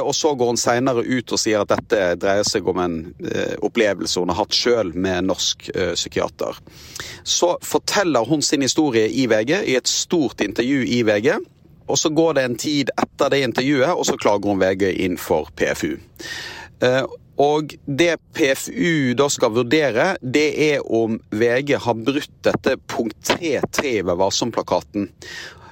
Og 0.01 0.13
så 0.15 0.31
går 0.37 0.49
hun 0.49 0.59
seinere 0.59 1.03
ut 1.05 1.31
og 1.33 1.39
sier 1.39 1.61
at 1.61 1.69
dette 1.69 2.15
dreier 2.21 2.47
seg 2.47 2.65
om 2.67 2.79
en 2.81 2.95
opplevelse 3.65 4.19
hun 4.21 4.31
har 4.33 4.39
hatt 4.41 4.55
sjøl 4.55 4.93
med 4.95 5.19
en 5.19 5.29
norsk 5.31 5.67
psykiater. 5.93 6.57
Så 7.27 7.51
forteller 7.65 8.25
hun 8.25 8.41
sin 8.45 8.65
historie 8.65 8.86
historie 8.87 9.09
i 9.09 9.27
VG, 9.27 9.63
i 9.67 9.75
et 9.75 9.87
stort 9.87 10.41
intervju 10.41 10.85
i 10.85 11.03
VG. 11.03 11.37
Og 11.87 11.97
så 11.97 12.09
går 12.09 12.33
det 12.33 12.43
en 12.43 12.57
tid 12.57 12.89
etter 12.97 13.29
det 13.29 13.43
intervjuet, 13.43 13.93
og 13.95 14.05
så 14.05 14.17
klager 14.17 14.49
hun 14.49 14.59
VG 14.59 15.05
inn 15.05 15.17
for 15.17 15.49
PFU. 15.55 15.97
Eh, 16.83 17.03
og 17.37 17.75
det 17.85 18.17
PFU 18.33 19.13
da 19.15 19.27
skal 19.29 19.53
vurdere, 19.53 20.17
det 20.21 20.49
er 20.73 20.81
om 20.81 21.19
VG 21.31 21.77
har 21.83 21.93
brutt 21.95 22.33
dette 22.43 22.77
punkt 22.87 23.15
3.3 23.23 24.03
ved 24.03 24.17
Varsom-plakaten. 24.17 25.11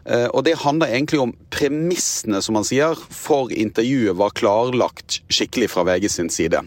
Eh, 0.06 0.28
og 0.30 0.46
det 0.46 0.60
handler 0.62 0.94
egentlig 0.94 1.20
om 1.20 1.34
premissene, 1.50 2.42
som 2.42 2.56
man 2.56 2.68
sier, 2.68 2.96
for 2.96 3.52
intervjuet 3.52 4.16
var 4.16 4.36
klarlagt 4.38 5.22
skikkelig 5.28 5.72
fra 5.74 5.84
VG 5.90 6.10
sin 6.12 6.30
side. 6.30 6.62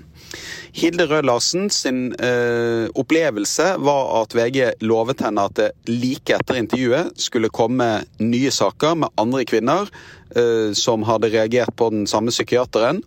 Hilde 0.77 1.07
Rød 1.09 1.27
Larsen 1.27 1.71
sin 1.73 2.13
eh, 2.15 2.87
opplevelse 2.95 3.71
var 3.83 4.11
at 4.23 4.37
VG 4.37 4.59
lovet 4.85 5.25
henne 5.25 5.47
at 5.49 5.57
det 5.59 5.71
like 5.89 6.37
etter 6.37 6.61
intervjuet 6.61 7.15
skulle 7.21 7.53
komme 7.53 7.89
nye 8.21 8.53
saker 8.55 8.99
med 9.03 9.15
andre 9.21 9.45
kvinner 9.49 9.89
eh, 10.37 10.75
som 10.77 11.07
hadde 11.09 11.33
reagert 11.33 11.75
på 11.77 11.91
den 11.95 12.07
samme 12.11 12.35
psykiateren. 12.35 13.03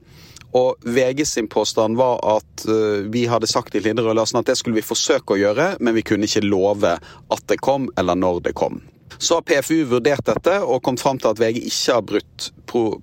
Og 0.57 0.75
VG 0.83 1.23
sin 1.27 1.47
påstand 1.47 1.95
var 1.95 2.19
at 2.27 2.65
uh, 2.67 3.07
vi 3.07 3.23
hadde 3.31 3.47
sagt 3.47 3.71
til 3.71 3.85
Hilde 3.87 4.03
Rød 4.03 4.17
Larsen 4.19 4.41
at 4.41 4.49
det 4.49 4.57
skulle 4.59 4.81
vi 4.81 4.83
forsøke 4.83 5.37
å 5.37 5.39
gjøre, 5.39 5.75
men 5.79 5.95
vi 5.95 6.03
kunne 6.03 6.27
ikke 6.27 6.43
love 6.43 6.97
at 6.97 7.45
det 7.47 7.61
kom, 7.63 7.87
eller 7.95 8.19
når 8.19 8.41
det 8.49 8.57
kom. 8.59 8.81
Så 9.21 9.37
har 9.37 9.45
PFU 9.47 9.83
vurdert 9.91 10.25
dette 10.27 10.57
og 10.63 10.81
kommet 10.83 11.03
fram 11.03 11.19
til 11.21 11.31
at 11.31 11.39
VG 11.39 11.61
ikke 11.67 11.95
har 11.95 12.05
brutt 12.07 12.49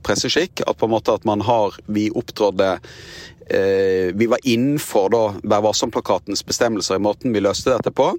presseskikk. 0.04 0.64
At 0.66 0.78
på 0.80 0.88
en 0.88 0.94
måte 0.96 1.14
at 1.14 1.26
man 1.28 1.44
har 1.44 1.76
Vi 1.86 2.08
opptrådde 2.10 2.78
vi 3.48 4.26
var 4.28 4.38
innenfor 4.42 5.08
da 5.12 5.22
Vær 5.48 5.62
varsom-plakatens 5.64 6.44
bestemmelser 6.46 6.98
i 6.98 7.02
måten 7.02 7.32
vi 7.32 7.40
løste 7.40 7.72
dette 7.72 7.92
på. 7.94 8.10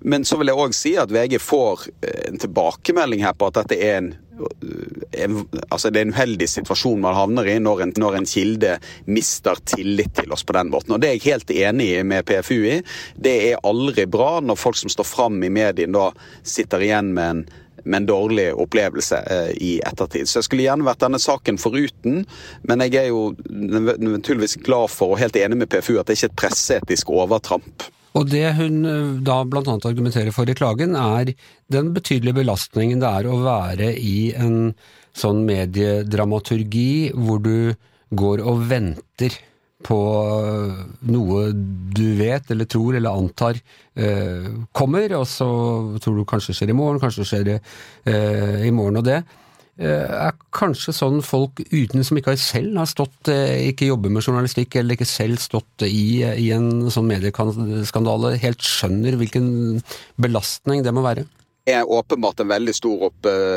Men 0.00 0.24
så 0.24 0.38
vil 0.38 0.52
jeg 0.52 0.62
òg 0.62 0.76
si 0.76 0.94
at 1.00 1.12
VG 1.12 1.38
får 1.42 1.88
eh, 2.02 2.24
en 2.30 2.40
tilbakemelding 2.40 3.24
her 3.24 3.36
på 3.38 3.48
at 3.48 3.60
dette 3.62 3.78
er 3.78 4.00
en, 4.00 4.10
eh, 4.38 5.22
en 5.24 5.38
altså 5.68 5.90
det 5.90 6.02
er 6.02 6.08
en 6.08 6.14
uheldig 6.14 6.48
situasjon 6.50 7.02
man 7.02 7.16
havner 7.16 7.50
i 7.50 7.58
når 7.62 7.84
en, 7.86 7.94
når 8.00 8.20
en, 8.20 8.28
kilde 8.28 8.76
mister 9.08 9.60
tillit 9.68 10.14
til 10.18 10.34
oss 10.34 10.44
på 10.46 10.56
den 10.56 10.72
måten. 10.74 10.94
Og 10.94 11.00
Det 11.02 11.10
er 11.10 11.18
jeg 11.18 11.26
helt 11.32 11.54
enig 11.54 11.90
med 12.06 12.26
PFU 12.28 12.58
i. 12.58 12.80
Det 13.16 13.36
er 13.52 13.64
aldri 13.66 14.06
bra 14.10 14.38
når 14.44 14.60
folk 14.60 14.78
som 14.80 14.92
står 14.92 15.08
fram 15.08 15.40
i 15.42 15.52
medien 15.52 15.96
da 15.96 16.10
sitter 16.42 16.84
igjen 16.84 17.14
med 17.16 17.30
en 17.34 17.46
med 17.88 18.02
en 18.02 18.08
dårlig 18.08 18.48
opplevelse 18.54 19.20
eh, 19.32 19.50
i 19.64 19.72
ettertid. 19.86 20.28
Så 20.28 20.40
jeg 20.40 20.48
skulle 20.48 20.66
gjerne 20.66 20.86
vært 20.86 21.02
denne 21.02 21.20
saken 21.22 21.60
foruten, 21.60 22.24
men 22.68 22.84
jeg 22.86 23.00
er 23.00 23.10
jo 23.10 23.32
naturligvis 23.48 24.58
glad 24.66 24.92
for 24.92 25.16
og 25.16 25.22
helt 25.22 25.38
enig 25.40 25.58
med 25.62 25.70
PFU 25.72 25.96
at 25.98 26.08
det 26.08 26.18
ikke 26.18 26.28
er 26.28 26.34
et 26.34 26.42
presseetisk 26.44 27.14
overtramp. 27.14 27.88
Og 28.18 28.30
det 28.30 28.46
hun 28.58 28.78
eh, 28.88 29.10
da 29.24 29.40
bl.a. 29.48 29.64
argumenterer 29.76 30.34
for 30.34 30.48
i 30.48 30.56
klagen, 30.58 30.96
er 30.98 31.34
den 31.72 31.92
betydelige 31.96 32.40
belastningen 32.40 33.02
det 33.02 33.10
er 33.20 33.28
å 33.28 33.42
være 33.44 33.92
i 33.96 34.32
en 34.36 34.72
sånn 35.18 35.44
mediedramaturgi 35.48 37.12
hvor 37.16 37.42
du 37.42 37.74
går 38.16 38.42
og 38.46 38.64
venter 38.70 39.34
på 39.86 39.98
noe 41.08 41.42
du 41.54 42.06
vet 42.18 42.50
eller 42.50 42.66
tror 42.70 42.96
eller 42.98 43.14
antar 43.14 43.58
eh, 43.94 44.48
kommer, 44.74 45.12
og 45.20 45.26
så 45.30 45.48
tror 46.02 46.18
du 46.18 46.24
kanskje 46.28 46.56
skjer 46.56 46.72
i 46.72 46.78
morgen, 46.78 46.98
kanskje 47.02 47.26
skjer 47.28 47.46
det 47.46 47.58
eh, 48.10 48.66
i 48.66 48.72
morgen 48.74 49.02
og 49.02 49.06
det. 49.06 49.22
er 49.78 50.34
kanskje 50.50 50.90
sånn 50.90 51.20
folk 51.22 51.60
uten 51.70 52.02
som 52.02 52.18
ikke 52.18 52.34
selv 52.42 52.80
har 52.80 52.88
stått, 52.90 53.30
ikke 53.30 53.86
jobber 53.86 54.10
med 54.10 54.26
journalistikk 54.26 54.74
eller 54.80 54.98
ikke 54.98 55.06
selv 55.06 55.38
stått 55.38 55.86
i, 55.86 56.24
i 56.26 56.48
en 56.56 56.88
sånn 56.90 57.06
medieskandale, 57.06 58.34
helt 58.42 58.64
skjønner 58.66 59.14
hvilken 59.20 59.78
belastning 60.18 60.82
det 60.82 60.94
må 60.96 61.06
være? 61.06 61.28
Er 61.68 61.88
åpenbart 61.88 62.40
en 62.42 62.50
veldig 62.50 62.74
stor 62.76 63.10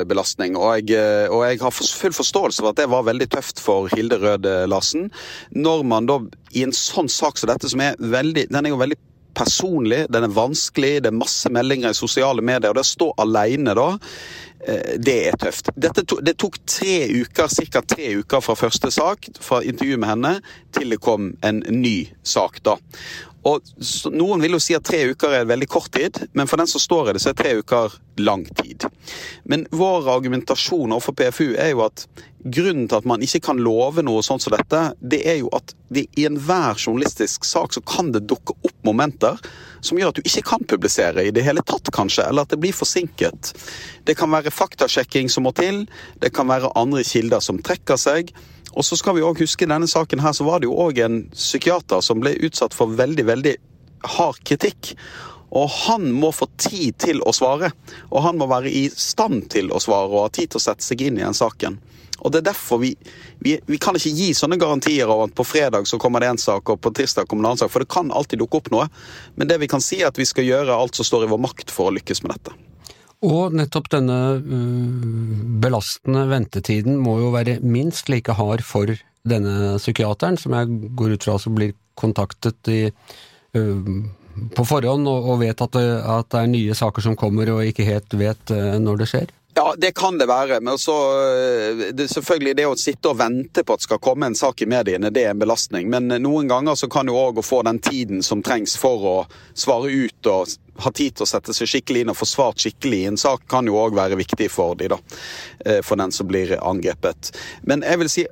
belastning. 0.08 0.58
Og 0.60 0.82
jeg, 0.82 0.98
og 1.32 1.46
jeg, 1.48 1.62
har 1.62 1.76
full 1.76 2.16
forståelse 2.16 2.64
for 2.64 2.72
at 2.72 2.82
det 2.82 2.90
var 2.92 3.08
veldig 3.08 3.30
tøft 3.32 3.62
for 3.64 3.88
Hilde 3.94 4.20
Rød 4.22 4.50
Larsen. 4.72 5.08
Når 5.56 5.86
man 5.88 6.10
da 6.10 6.20
i 6.52 6.66
en 6.66 6.76
sånn 6.76 7.10
sak 7.12 7.40
som 7.40 7.52
dette, 7.52 7.72
som 7.72 7.84
er 7.84 8.00
veldig, 8.00 8.50
den 8.52 8.68
er 8.68 8.74
jo 8.74 8.82
veldig 8.82 9.00
personlig, 9.34 10.06
den 10.10 10.28
er 10.28 10.36
vanskelig, 10.36 10.94
det 11.04 11.12
er 11.12 11.18
masse 11.18 11.50
meldinger 11.54 11.94
i 11.94 11.98
sosiale 11.98 12.44
medier, 12.44 12.72
og 12.72 12.78
det 12.78 12.86
å 12.86 12.92
stå 12.92 13.10
alene 13.24 13.76
da 13.78 13.88
eh, 14.68 14.98
det 15.00 15.18
er 15.30 15.40
tøft. 15.40 15.72
To, 15.80 16.20
det 16.24 16.36
tok 16.42 16.60
tre 16.70 16.98
uker, 17.22 17.52
ca. 17.72 17.84
tre 17.96 18.14
uker 18.22 18.44
fra 18.44 18.58
første 18.60 18.92
sak, 18.94 19.30
fra 19.42 19.62
intervjuet 19.64 20.02
med 20.02 20.14
henne, 20.14 20.34
til 20.76 20.94
det 20.94 21.02
kom 21.04 21.34
en 21.48 21.64
ny 21.70 22.12
sak. 22.24 22.62
da. 22.68 22.78
Og 23.48 23.66
Noen 24.14 24.42
vil 24.44 24.54
jo 24.54 24.62
si 24.62 24.76
at 24.78 24.86
tre 24.86 25.02
uker 25.12 25.34
er 25.34 25.48
veldig 25.50 25.68
kort 25.72 25.90
tid, 25.96 26.20
men 26.38 26.50
for 26.50 26.62
den 26.62 26.70
som 26.70 26.82
står 26.82 27.10
i 27.10 27.16
det, 27.16 27.22
så 27.24 27.32
er 27.32 27.40
tre 27.40 27.56
uker 27.58 27.96
lang 28.22 28.44
tid. 28.60 28.86
Men 29.50 29.66
vår 29.74 30.10
argumentasjon 30.14 30.94
overfor 30.94 31.18
PFU 31.18 31.48
er 31.56 31.72
jo 31.72 31.82
at 31.88 32.06
grunnen 32.44 32.88
til 32.90 32.98
at 32.98 33.08
man 33.10 33.22
ikke 33.26 33.42
kan 33.48 33.62
love 33.62 34.04
noe 34.06 34.22
sånt 34.26 34.46
som 34.46 34.54
dette, 34.54 34.82
det 35.02 35.22
er 35.30 35.40
jo 35.42 35.50
at 35.58 35.74
det, 35.94 36.06
i 36.18 36.26
enhver 36.30 36.78
journalistisk 36.78 37.46
sak 37.46 37.74
så 37.74 37.84
kan 37.86 38.12
det 38.14 38.24
dukke 38.30 38.56
opp 38.62 38.78
momenter 38.86 39.42
som 39.82 39.98
gjør 39.98 40.14
at 40.14 40.22
du 40.22 40.26
ikke 40.26 40.46
kan 40.54 40.66
publisere 40.70 41.26
i 41.26 41.34
det 41.34 41.46
hele 41.46 41.66
tatt, 41.66 41.90
kanskje, 41.94 42.28
eller 42.30 42.46
at 42.46 42.54
det 42.54 42.62
blir 42.62 42.76
forsinket. 42.76 43.54
Det 44.06 44.18
kan 44.18 44.32
være 44.34 44.54
faktasjekking 44.54 45.30
som 45.34 45.46
må 45.50 45.54
til, 45.58 45.86
det 46.22 46.34
kan 46.36 46.50
være 46.50 46.74
andre 46.78 47.06
kilder 47.06 47.42
som 47.44 47.62
trekker 47.62 48.00
seg. 48.00 48.34
Og 48.72 48.86
så 48.88 48.98
skal 49.00 49.18
vi 49.18 49.26
òg 49.26 49.42
huske 49.44 49.68
denne 49.68 49.90
saken 49.90 50.24
her 50.24 50.36
så 50.36 50.48
var 50.48 50.62
det 50.62 50.70
jo 50.70 50.78
òg 50.80 51.02
en 51.04 51.24
psykiater 51.34 52.04
som 52.06 52.22
ble 52.24 52.38
utsatt 52.48 52.76
for 52.78 52.94
veldig, 52.96 53.26
veldig 53.28 53.56
hard 54.18 54.40
kritikk. 54.48 54.94
Og 55.52 55.68
han 55.88 56.08
må 56.16 56.32
få 56.32 56.48
tid 56.56 56.96
til 57.04 57.20
å 57.28 57.34
svare. 57.36 57.74
Og 58.10 58.24
han 58.24 58.40
må 58.40 58.48
være 58.48 58.72
i 58.72 58.86
stand 58.90 59.50
til 59.52 59.72
å 59.72 59.82
svare 59.84 60.08
og 60.08 60.28
ha 60.28 60.32
tid 60.32 60.54
til 60.54 60.62
å 60.62 60.64
sette 60.64 60.86
seg 60.86 61.04
inn 61.04 61.20
i 61.20 61.26
den 61.26 61.36
saken. 61.36 61.80
Og 62.22 62.32
det 62.32 62.44
er 62.44 62.52
derfor 62.52 62.80
vi, 62.84 62.94
vi, 63.42 63.56
vi 63.66 63.78
kan 63.82 63.98
ikke 63.98 64.14
gi 64.14 64.30
sånne 64.38 64.60
garantier 64.62 65.10
over 65.10 65.26
at 65.26 65.36
på 65.36 65.46
fredag 65.48 65.90
så 65.90 65.98
kommer 66.00 66.22
det 66.22 66.30
en 66.30 66.42
sak, 66.42 66.70
og 66.70 66.78
på 66.84 66.94
tirsdag 66.94 67.26
kommer 67.28 67.44
det 67.44 67.48
en 67.48 67.52
annen 67.56 67.64
sak, 67.64 67.72
for 67.74 67.84
det 67.84 67.92
kan 67.92 68.14
alltid 68.14 68.44
dukke 68.44 68.62
opp 68.62 68.70
noe. 68.74 68.86
Men 69.36 69.50
det 69.50 69.58
vi 69.64 69.70
kan 69.72 69.82
si 69.82 70.04
er 70.04 70.12
at 70.12 70.22
vi 70.22 70.30
skal 70.30 70.46
gjøre 70.46 70.78
alt 70.78 71.00
som 71.00 71.08
står 71.08 71.26
i 71.26 71.32
vår 71.34 71.42
makt 71.50 71.74
for 71.74 71.90
å 71.90 71.96
lykkes 71.98 72.22
med 72.24 72.38
dette. 72.38 72.71
Og 73.22 73.54
nettopp 73.54 73.92
denne 73.94 74.18
belastende 75.62 76.26
ventetiden 76.32 76.98
må 77.02 77.20
jo 77.22 77.34
være 77.36 77.60
minst 77.62 78.10
like 78.10 78.34
hard 78.34 78.64
for 78.66 78.90
denne 79.30 79.76
psykiateren, 79.78 80.40
som 80.42 80.56
jeg 80.58 80.90
går 80.98 81.14
ut 81.14 81.28
fra 81.28 81.38
som 81.42 81.54
blir 81.54 81.76
kontaktet 82.00 82.72
i, 82.74 82.80
på 83.54 84.66
forhånd 84.66 85.06
og, 85.12 85.36
vet 85.44 85.62
at 85.62 85.78
det, 85.78 85.86
at 86.02 86.32
det, 86.34 86.40
er 86.42 86.50
nye 86.50 86.78
saker 86.78 87.06
som 87.06 87.20
kommer 87.20 87.52
og 87.54 87.62
ikke 87.68 87.86
helt 87.86 88.18
vet 88.18 88.56
når 88.82 89.04
det 89.04 89.10
skjer? 89.12 89.30
Ja, 89.54 89.74
det 89.78 89.92
kan 89.92 90.18
det 90.18 90.26
være. 90.26 90.62
Men 90.62 90.78
så, 90.78 90.96
det, 91.94 92.08
selvfølgelig 92.08 92.56
det 92.56 92.66
å 92.68 92.76
sitte 92.80 93.12
og 93.12 93.20
vente 93.20 93.64
på 93.68 93.76
at 93.76 93.84
skal 93.84 94.00
komme 94.04 94.30
en 94.30 94.38
sak 94.38 94.64
i 94.64 94.68
mediene, 94.70 95.12
det 95.12 95.26
er 95.26 95.34
en 95.34 95.42
belastning. 95.42 95.90
Men 95.92 96.08
noen 96.24 96.48
ganger 96.52 96.78
så 96.80 96.88
kan 96.92 97.10
jo 97.12 97.18
òg 97.20 97.42
få 97.44 97.62
den 97.68 97.82
tiden 97.84 98.24
som 98.24 98.44
trengs 98.46 98.78
for 98.80 99.08
å 99.08 99.16
svare 99.54 99.92
ut 99.92 100.30
og 100.32 100.54
ha 100.82 100.92
tid 100.96 101.18
til 101.18 101.28
å 101.28 101.30
sette 101.30 101.56
seg 101.56 101.70
skikkelig 101.70 102.06
inn 102.06 102.14
og 102.14 102.20
få 102.22 102.30
svart 102.30 102.64
skikkelig 102.64 103.02
i 103.02 103.10
en 103.12 103.20
sak, 103.20 103.44
kan 103.52 103.68
jo 103.68 103.76
òg 103.82 103.98
være 103.98 104.20
viktig 104.20 104.48
for 104.52 104.78
de 104.80 104.88
da. 104.94 105.02
For 105.84 106.00
den 106.00 106.16
som 106.16 106.30
blir 106.32 106.56
angrepet. 106.58 107.34
Men 107.68 107.84
jeg 107.86 108.02
vil 108.02 108.14
si 108.14 108.26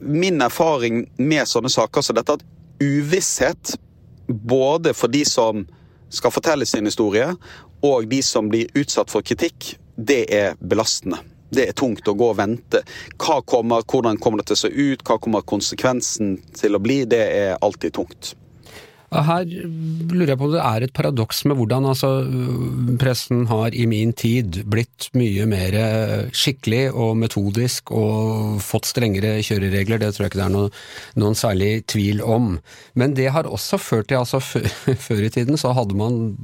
min 0.00 0.40
erfaring 0.44 1.06
med 1.16 1.48
sånne 1.48 1.72
saker 1.72 2.04
som 2.04 2.14
så 2.14 2.20
dette, 2.20 2.36
at 2.36 2.84
uvisshet 2.84 3.76
både 4.26 4.92
for 4.96 5.12
de 5.12 5.24
som 5.28 5.64
skal 6.12 6.32
fortelle 6.34 6.66
sin 6.68 6.86
historie, 6.86 7.32
og 7.84 8.06
de 8.10 8.20
som 8.24 8.48
blir 8.50 8.70
utsatt 8.78 9.10
for 9.12 9.24
kritikk, 9.26 9.74
det 9.96 10.22
er 10.34 10.54
belastende. 10.60 11.18
Det 11.50 11.68
er 11.68 11.76
tungt 11.78 12.08
å 12.08 12.16
gå 12.18 12.30
og 12.32 12.38
vente. 12.40 12.82
Kommer, 13.16 13.84
hvordan 13.86 14.18
kommer 14.18 14.42
det 14.42 14.48
til 14.50 14.56
å 14.56 14.62
se 14.64 14.70
ut, 14.72 15.04
hva 15.06 15.18
kommer 15.22 15.46
konsekvensen 15.46 16.36
til 16.56 16.76
å 16.76 16.82
bli? 16.82 17.04
Det 17.08 17.22
er 17.22 17.54
alltid 17.62 17.94
tungt. 17.96 18.34
Her 19.06 19.44
lurer 19.46 20.32
jeg 20.32 20.38
på 20.40 20.48
om 20.48 20.54
det 20.54 20.62
er 20.66 20.84
et 20.84 20.94
paradoks 20.96 21.44
med 21.46 21.58
hvordan 21.60 21.86
altså, 21.92 22.10
pressen 22.98 23.44
har 23.46 23.74
i 23.74 23.86
min 23.86 24.10
tid 24.16 24.64
blitt 24.66 25.08
mye 25.14 25.46
mer 25.46 25.76
skikkelig 26.34 26.88
og 26.90 27.12
metodisk 27.20 27.92
og 27.94 28.58
fått 28.64 28.90
strengere 28.90 29.36
kjøreregler, 29.46 30.02
det 30.02 30.10
tror 30.14 30.26
jeg 30.26 30.32
ikke 30.32 30.40
det 30.40 30.46
er 30.48 30.54
noen, 30.56 30.74
noen 31.22 31.38
særlig 31.38 31.70
tvil 31.90 32.24
om. 32.24 32.56
Men 32.98 33.14
det 33.14 33.30
har 33.34 33.46
også 33.46 33.78
ført 33.78 34.10
til 34.10 34.20
altså 34.20 34.42
Før 35.06 35.22
i 35.22 35.30
tiden 35.32 35.58
så 35.60 35.72
hadde 35.76 35.96
man 35.98 36.34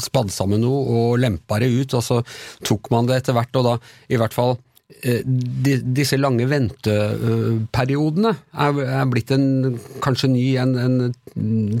spadd 0.00 0.32
sammen 0.32 0.64
noe 0.64 0.80
og 0.88 1.20
lempa 1.20 1.60
det 1.60 1.70
ut, 1.72 1.94
og 1.98 2.04
så 2.04 2.20
tok 2.66 2.90
man 2.94 3.08
det 3.08 3.20
etter 3.20 3.36
hvert, 3.36 3.60
og 3.60 3.66
da 3.66 3.76
i 4.08 4.18
hvert 4.20 4.36
fall 4.36 4.56
Eh, 5.02 5.22
disse 5.24 6.18
lange 6.18 6.44
venteperiodene 6.50 8.32
er, 8.52 9.04
blitt 9.08 9.30
en 9.32 9.78
kanskje 10.04 10.28
ny 10.32 10.46
en, 10.60 10.74
en, 10.76 10.96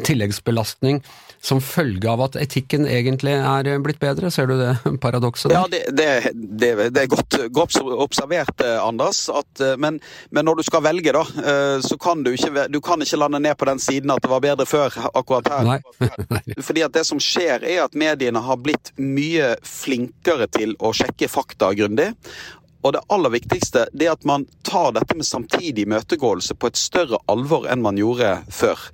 tilleggsbelastning 0.06 1.02
som 1.42 1.58
følge 1.64 2.08
av 2.08 2.20
at 2.22 2.36
etikken 2.40 2.86
egentlig 2.88 3.32
er 3.34 3.80
blitt 3.82 3.98
bedre. 4.00 4.30
Ser 4.32 4.48
du 4.48 4.54
det 4.60 4.74
paradokset? 5.02 5.52
Ja, 5.52 5.64
det, 5.72 5.82
det, 5.96 6.06
det, 6.34 6.70
det, 6.94 7.02
er 7.02 7.10
godt, 7.10 7.36
godt 7.52 7.76
observert, 7.80 8.54
eh, 8.64 8.76
Anders. 8.80 9.24
At, 9.32 9.50
eh, 9.60 9.74
men, 9.80 9.98
men, 10.30 10.46
når 10.48 10.60
du 10.60 10.68
skal 10.68 10.84
velge, 10.84 11.12
da, 11.16 11.24
så 11.84 11.96
kan 12.00 12.22
du 12.24 12.32
ikke, 12.34 12.68
du 12.72 12.80
kan 12.84 13.02
ikke 13.02 13.20
lande 13.20 13.40
ned 13.42 13.56
på 13.58 13.68
den 13.68 13.80
siden 13.82 14.12
at 14.14 14.22
det 14.24 14.30
var 14.32 14.44
bedre 14.44 14.68
før 14.68 14.94
akkurat 15.12 15.50
her. 15.50 15.72
Nei. 16.34 16.56
Fordi 16.60 16.86
at 16.86 16.94
det 16.96 17.04
som 17.08 17.20
skjer, 17.20 17.64
er 17.64 17.84
at 17.84 17.96
mediene 17.98 18.40
har 18.44 18.60
blitt 18.60 18.94
mye 19.00 19.54
flinkere 19.66 20.48
til 20.52 20.76
å 20.78 20.94
sjekke 20.96 21.28
fakta 21.32 21.72
grundig. 21.76 22.12
Og 22.82 22.94
det 22.94 23.02
aller 23.12 23.32
viktigste 23.34 23.84
det 23.92 24.06
er 24.08 24.14
at 24.14 24.24
man 24.28 24.46
tar 24.64 24.94
dette 24.96 25.16
med 25.16 25.26
samtidig 25.28 25.86
møtegåelse 25.90 26.56
på 26.56 26.70
et 26.70 26.78
større 26.80 27.20
alvor 27.30 27.66
enn 27.68 27.82
man 27.84 27.98
gjorde 28.00 28.30
før. 28.54 28.86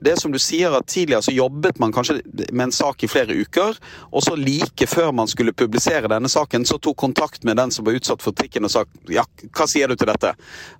Det 0.00 0.14
er 0.14 0.20
som 0.20 0.32
du 0.32 0.40
sier 0.42 0.72
at 0.76 0.84
Tidligere 0.86 1.24
så 1.26 1.32
jobbet 1.34 1.80
man 1.82 1.92
kanskje 1.92 2.20
med 2.54 2.68
en 2.68 2.72
sak 2.72 3.02
i 3.04 3.08
flere 3.10 3.34
uker, 3.34 3.74
og 4.14 4.22
så 4.24 4.36
like 4.38 4.86
før 4.88 5.10
man 5.12 5.28
skulle 5.28 5.52
publisere 5.52 6.08
denne 6.08 6.30
saken, 6.30 6.64
så 6.64 6.78
tok 6.80 6.96
kontakt 7.02 7.44
med 7.44 7.58
den 7.58 7.72
som 7.74 7.84
var 7.84 7.98
utsatt 7.98 8.22
for 8.24 8.36
trikken 8.36 8.64
og 8.64 8.72
sa 8.72 8.84
ja, 9.12 9.24
hva 9.50 9.66
sier 9.68 9.90
du 9.90 9.96
til 9.98 10.08
dette? 10.08 10.30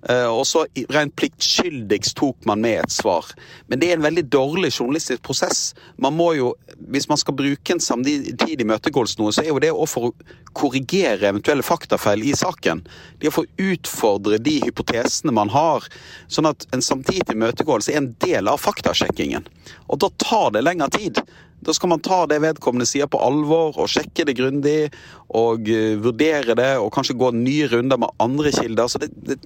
Eh, 0.09 0.25
og 0.31 0.45
så 0.47 0.63
rent 0.95 1.13
pliktskyldigst 1.19 2.15
tok 2.17 2.47
man 2.49 2.63
med 2.63 2.85
et 2.85 2.95
svar. 2.95 3.27
Men 3.67 3.83
det 3.83 3.91
er 3.91 3.99
en 3.99 4.07
veldig 4.07 4.23
dårlig 4.31 4.71
journalistisk 4.71 5.21
prosess. 5.27 5.61
Man 6.01 6.15
må 6.17 6.31
jo, 6.39 6.55
Hvis 6.77 7.09
man 7.09 7.17
skal 7.17 7.35
bruke 7.35 7.73
en 7.73 7.83
samtidig 7.83 8.65
møtegåelse 8.65 9.19
noe, 9.19 9.33
så 9.35 9.43
er 9.43 9.51
jo 9.51 9.59
det 9.59 9.73
å 9.73 9.85
for 9.89 10.09
å 10.09 10.13
korrigere 10.57 11.29
eventuelle 11.29 11.65
faktafeil 11.65 12.23
i 12.23 12.33
saken 12.37 12.46
saken. 12.47 12.83
Det 13.19 13.31
å 13.31 13.35
få 13.39 13.45
utfordre 13.57 14.39
de 14.41 14.57
hypotesene 14.63 15.33
man 15.35 15.51
har. 15.53 15.85
Sånn 16.31 16.49
at 16.49 16.67
en 16.75 16.83
samtidig 16.85 17.35
imøtegåelse 17.35 17.93
er 17.93 18.01
en 18.01 18.13
del 18.23 18.47
av 18.51 18.61
faktasjekkingen. 18.63 19.47
Og 19.87 20.01
da 20.03 20.11
tar 20.23 20.53
det 20.55 20.63
lengre 20.65 20.89
tid. 20.95 21.21
Da 21.65 21.73
skal 21.73 21.89
man 21.89 22.03
ta 22.05 22.25
det 22.29 22.39
vedkommende 22.43 22.85
sier 22.87 23.09
på 23.09 23.19
alvor 23.23 23.77
og 23.81 23.89
sjekke 23.91 24.27
det 24.27 24.37
grundig. 24.37 24.91
Og 25.37 25.67
uh, 25.67 25.97
vurdere 26.03 26.57
det 26.57 26.73
og 26.81 26.91
kanskje 26.95 27.17
gå 27.17 27.33
nye 27.35 27.69
runder 27.71 28.01
med 28.01 28.13
andre 28.23 28.53
kilder. 28.55 28.91
Så 28.91 29.01
det, 29.03 29.11
det, 29.15 29.39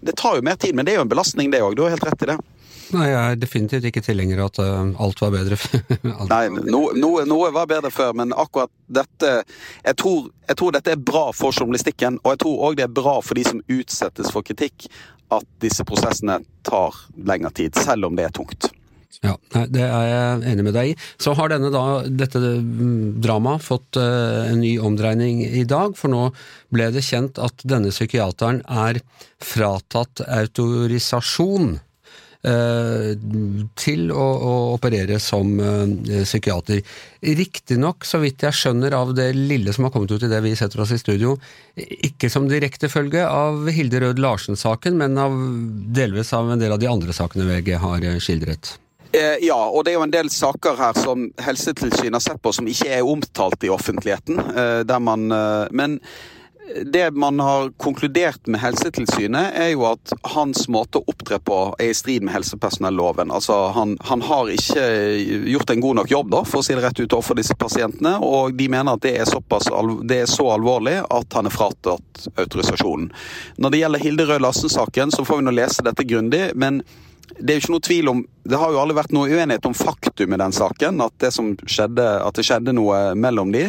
det 0.00 0.16
tar 0.16 0.38
jo 0.38 0.46
mer 0.46 0.60
tid, 0.60 0.76
men 0.76 0.86
det 0.86 0.94
er 0.94 1.02
jo 1.02 1.06
en 1.06 1.12
belastning 1.12 1.52
det 1.52 1.64
òg. 1.64 1.76
Du 1.76 1.84
har 1.86 1.94
helt 1.94 2.06
rett 2.08 2.26
i 2.26 2.32
det. 2.32 2.38
Nei, 2.94 3.08
jeg 3.10 3.18
er 3.18 3.38
definitivt 3.42 3.86
ikke 3.88 4.02
tilhenger 4.04 4.44
av 4.44 4.52
at 4.52 4.60
uh, 4.62 4.92
alt 5.02 5.22
var 5.24 5.32
bedre 5.34 5.58
før. 5.58 5.82
Nei, 6.32 6.44
noe, 6.54 6.94
noe, 6.94 7.24
noe, 7.26 7.50
var 7.54 7.66
bedre 7.70 7.90
før, 7.90 8.14
men 8.18 8.34
akkurat 8.36 8.70
dette 8.86 9.32
jeg 9.40 9.98
tror, 9.98 10.30
jeg 10.46 10.60
tror, 10.60 10.76
dette 10.76 10.94
er 10.94 11.02
bra 11.10 11.24
for 11.34 11.54
journalistikken, 11.54 12.20
og 12.22 12.36
jeg 12.36 12.42
tror 12.44 12.64
òg 12.68 12.78
det 12.78 12.86
er 12.86 12.94
bra 13.00 13.18
for 13.24 13.38
de 13.38 13.46
som 13.48 13.62
utsettes 13.66 14.30
for 14.30 14.46
kritikk, 14.46 14.86
at 15.34 15.46
disse 15.62 15.82
prosessene 15.86 16.38
tar 16.66 16.94
lengre 17.26 17.50
tid, 17.50 17.74
selv 17.82 18.06
om 18.06 18.18
det 18.18 18.28
er 18.28 18.34
tungt. 18.34 18.70
Ja, 19.24 19.36
Det 19.52 19.82
er 19.82 20.04
jeg 20.10 20.42
enig 20.52 20.66
med 20.66 20.76
deg 20.76 20.92
i. 20.92 20.96
Så 21.22 21.32
har 21.38 21.50
denne 21.52 21.70
da, 21.72 22.02
dette 22.04 22.40
mm, 22.40 23.16
dramaet 23.24 23.64
fått 23.64 23.98
uh, 24.00 24.44
en 24.50 24.60
ny 24.60 24.76
omdreining 24.82 25.40
i 25.46 25.64
dag, 25.68 25.96
for 25.96 26.12
nå 26.12 26.28
ble 26.74 26.90
det 26.94 27.04
kjent 27.06 27.40
at 27.42 27.64
denne 27.64 27.94
psykiateren 27.94 28.62
er 28.68 29.00
fratatt 29.42 30.24
autorisasjon 30.26 31.78
Eh, 32.46 33.14
til 33.74 34.10
å, 34.14 34.22
å, 34.22 34.50
operere 34.76 35.16
som 35.22 35.56
uh, 35.58 35.82
psykiater. 36.22 36.78
Riktignok, 37.40 38.06
så 38.06 38.20
vidt 38.22 38.44
jeg 38.46 38.54
skjønner 38.54 38.94
av 38.94 39.10
det 39.18 39.32
lille 39.34 39.74
som 39.74 39.88
har 39.88 39.94
kommet 39.94 40.12
ut 40.14 40.22
i 40.22 40.30
det 40.30 40.38
vi 40.44 40.54
setter 40.58 40.84
oss 40.84 40.92
i 40.94 41.00
studio, 41.00 41.34
ikke 41.74 42.30
som 42.30 42.46
direkte 42.46 42.92
følge 42.92 43.24
av 43.26 43.66
Hilde 43.74 44.04
Rød 44.04 44.22
Larsen-saken, 44.22 45.00
men 45.00 45.18
av, 45.18 45.34
delvis 45.96 46.30
av 46.36 46.52
en 46.52 46.62
del 46.62 46.76
av 46.76 46.82
de 46.82 46.92
andre 46.92 47.16
sakene 47.16 47.48
VG 47.50 47.80
har 47.82 48.06
eh, 48.06 48.20
skildret. 48.22 48.76
Ja, 49.12 49.58
og 49.68 49.84
det 49.84 49.92
er 49.92 49.96
jo 49.96 50.04
en 50.04 50.12
del 50.12 50.28
saker 50.32 50.76
her 50.76 50.96
som 50.98 51.28
Helsetilsynet 51.40 52.18
har 52.18 52.24
sett 52.24 52.40
på 52.42 52.52
som 52.52 52.66
ikke 52.68 52.90
er 52.98 53.06
omtalt 53.06 53.64
i 53.64 53.70
offentligheten. 53.72 54.40
Der 54.88 55.00
man, 55.00 55.28
men 55.70 56.00
det 56.84 57.10
man 57.10 57.40
har 57.40 57.70
konkludert 57.70 58.46
med 58.46 58.60
Helsetilsynet, 58.60 59.52
er 59.54 59.68
jo 59.68 59.84
at 59.88 60.12
hans 60.34 60.66
måte 60.68 60.98
å 60.98 61.06
opptre 61.10 61.38
på 61.38 61.58
er 61.78 61.92
i 61.92 61.94
strid 61.94 62.24
med 62.26 62.34
helsepersonelloven. 62.34 63.30
Altså, 63.30 63.54
han, 63.76 63.96
han, 64.08 64.24
har 64.26 64.50
ikke 64.50 64.86
gjort 65.52 65.70
en 65.70 65.84
god 65.84 66.00
nok 66.00 66.10
jobb, 66.10 66.30
da, 66.34 66.42
for 66.48 66.60
å 66.60 66.66
si 66.66 66.74
det 66.74 66.82
rett 66.84 67.00
ut 67.00 67.12
overfor 67.12 67.38
disse 67.38 67.56
pasientene. 67.58 68.16
Og 68.26 68.56
de 68.58 68.68
mener 68.72 68.96
at 68.96 69.04
det 69.06 69.14
er, 69.20 69.30
såpass, 69.30 69.70
det 70.08 70.22
er 70.24 70.30
så 70.30 70.50
alvorlig 70.56 70.98
at 71.04 71.38
han 71.38 71.46
er 71.48 71.54
fratatt 71.54 72.28
autorisasjonen. 72.34 73.10
Når 73.62 73.72
det 73.74 73.82
gjelder 73.82 74.06
Hilde 74.06 74.30
Rød 74.30 74.46
Lassen-saken, 74.48 75.14
så 75.14 75.26
får 75.26 75.42
vi 75.42 75.46
nå 75.48 75.56
lese 75.56 75.86
dette 75.86 76.08
grundig. 76.08 76.48
men 76.54 76.82
det 77.38 77.52
er 77.52 77.58
jo 77.58 77.64
ikke 77.64 77.74
noe 77.74 77.84
tvil 77.84 78.10
om 78.10 78.20
Det 78.46 78.58
har 78.60 78.72
jo 78.72 78.78
aldri 78.80 78.96
vært 78.96 79.14
noe 79.14 79.28
uenighet 79.28 79.66
om 79.66 79.74
faktum 79.74 80.34
i 80.34 80.38
den 80.38 80.52
saken. 80.54 81.00
At 81.02 81.14
det, 81.22 81.32
skjedde, 81.34 82.04
at 82.22 82.36
det 82.38 82.44
skjedde 82.46 82.74
noe 82.76 83.00
mellom 83.18 83.50
de. 83.54 83.64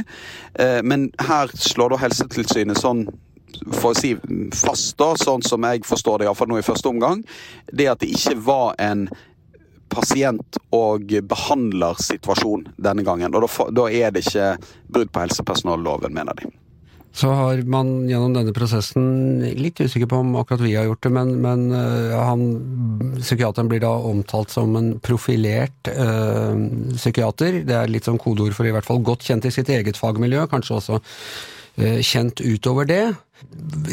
Eh, 0.53 0.81
men 0.85 1.07
her 1.27 1.49
slår 1.57 1.95
da 1.95 2.01
Helsetilsynet 2.03 2.77
sånn 2.77 3.07
for 3.73 3.95
å 3.95 3.97
si 3.97 4.11
fast, 4.53 4.93
da, 4.99 5.15
sånn 5.17 5.41
som 5.41 5.65
jeg 5.65 5.81
forstår 5.87 6.21
det, 6.21 6.27
iallfall 6.27 6.51
nå 6.51 6.59
i 6.61 6.65
første 6.65 6.91
omgang, 6.91 7.23
det 7.73 7.87
at 7.89 8.03
det 8.03 8.11
ikke 8.13 8.35
var 8.45 8.75
en 8.77 9.07
pasient- 9.89 10.59
og 10.75 11.09
behandlersituasjon 11.31 12.67
denne 12.77 13.07
gangen. 13.07 13.33
Og 13.33 13.47
da, 13.47 13.67
da 13.81 13.89
er 13.89 14.13
det 14.13 14.27
ikke 14.27 14.51
brudd 14.93 15.13
på 15.15 15.25
helsepersonelloven, 15.25 16.13
mener 16.13 16.37
de. 16.37 16.51
Så 17.17 17.31
har 17.33 17.61
man 17.65 17.87
gjennom 18.05 18.35
denne 18.35 18.53
prosessen, 18.53 19.39
litt 19.57 19.79
usikker 19.81 20.09
på 20.11 20.19
om 20.21 20.35
akkurat 20.37 20.61
vi 20.61 20.75
har 20.77 20.85
gjort 20.85 21.01
det, 21.01 21.11
men, 21.15 21.31
men 21.41 21.63
uh, 21.73 22.13
han, 22.13 22.43
psykiateren 23.17 23.71
blir 23.71 23.81
da 23.81 23.95
omtalt 24.05 24.53
som 24.53 24.75
en 24.77 24.91
profilert 25.01 25.89
uh, 25.89 26.53
psykiater. 26.93 27.63
Det 27.65 27.73
er 27.79 27.89
litt 27.89 28.05
sånn 28.05 28.21
kodeord 28.21 28.53
for 28.53 28.69
i 28.69 28.75
hvert 28.75 28.85
fall 28.85 29.01
godt 29.01 29.25
kjent 29.25 29.49
i 29.49 29.53
sitt 29.55 29.73
eget 29.73 29.97
fagmiljø, 29.97 30.45
kanskje 30.51 30.77
også 30.77 30.99
uh, 31.01 31.97
kjent 32.05 32.45
utover 32.45 32.85
det. 32.85 33.01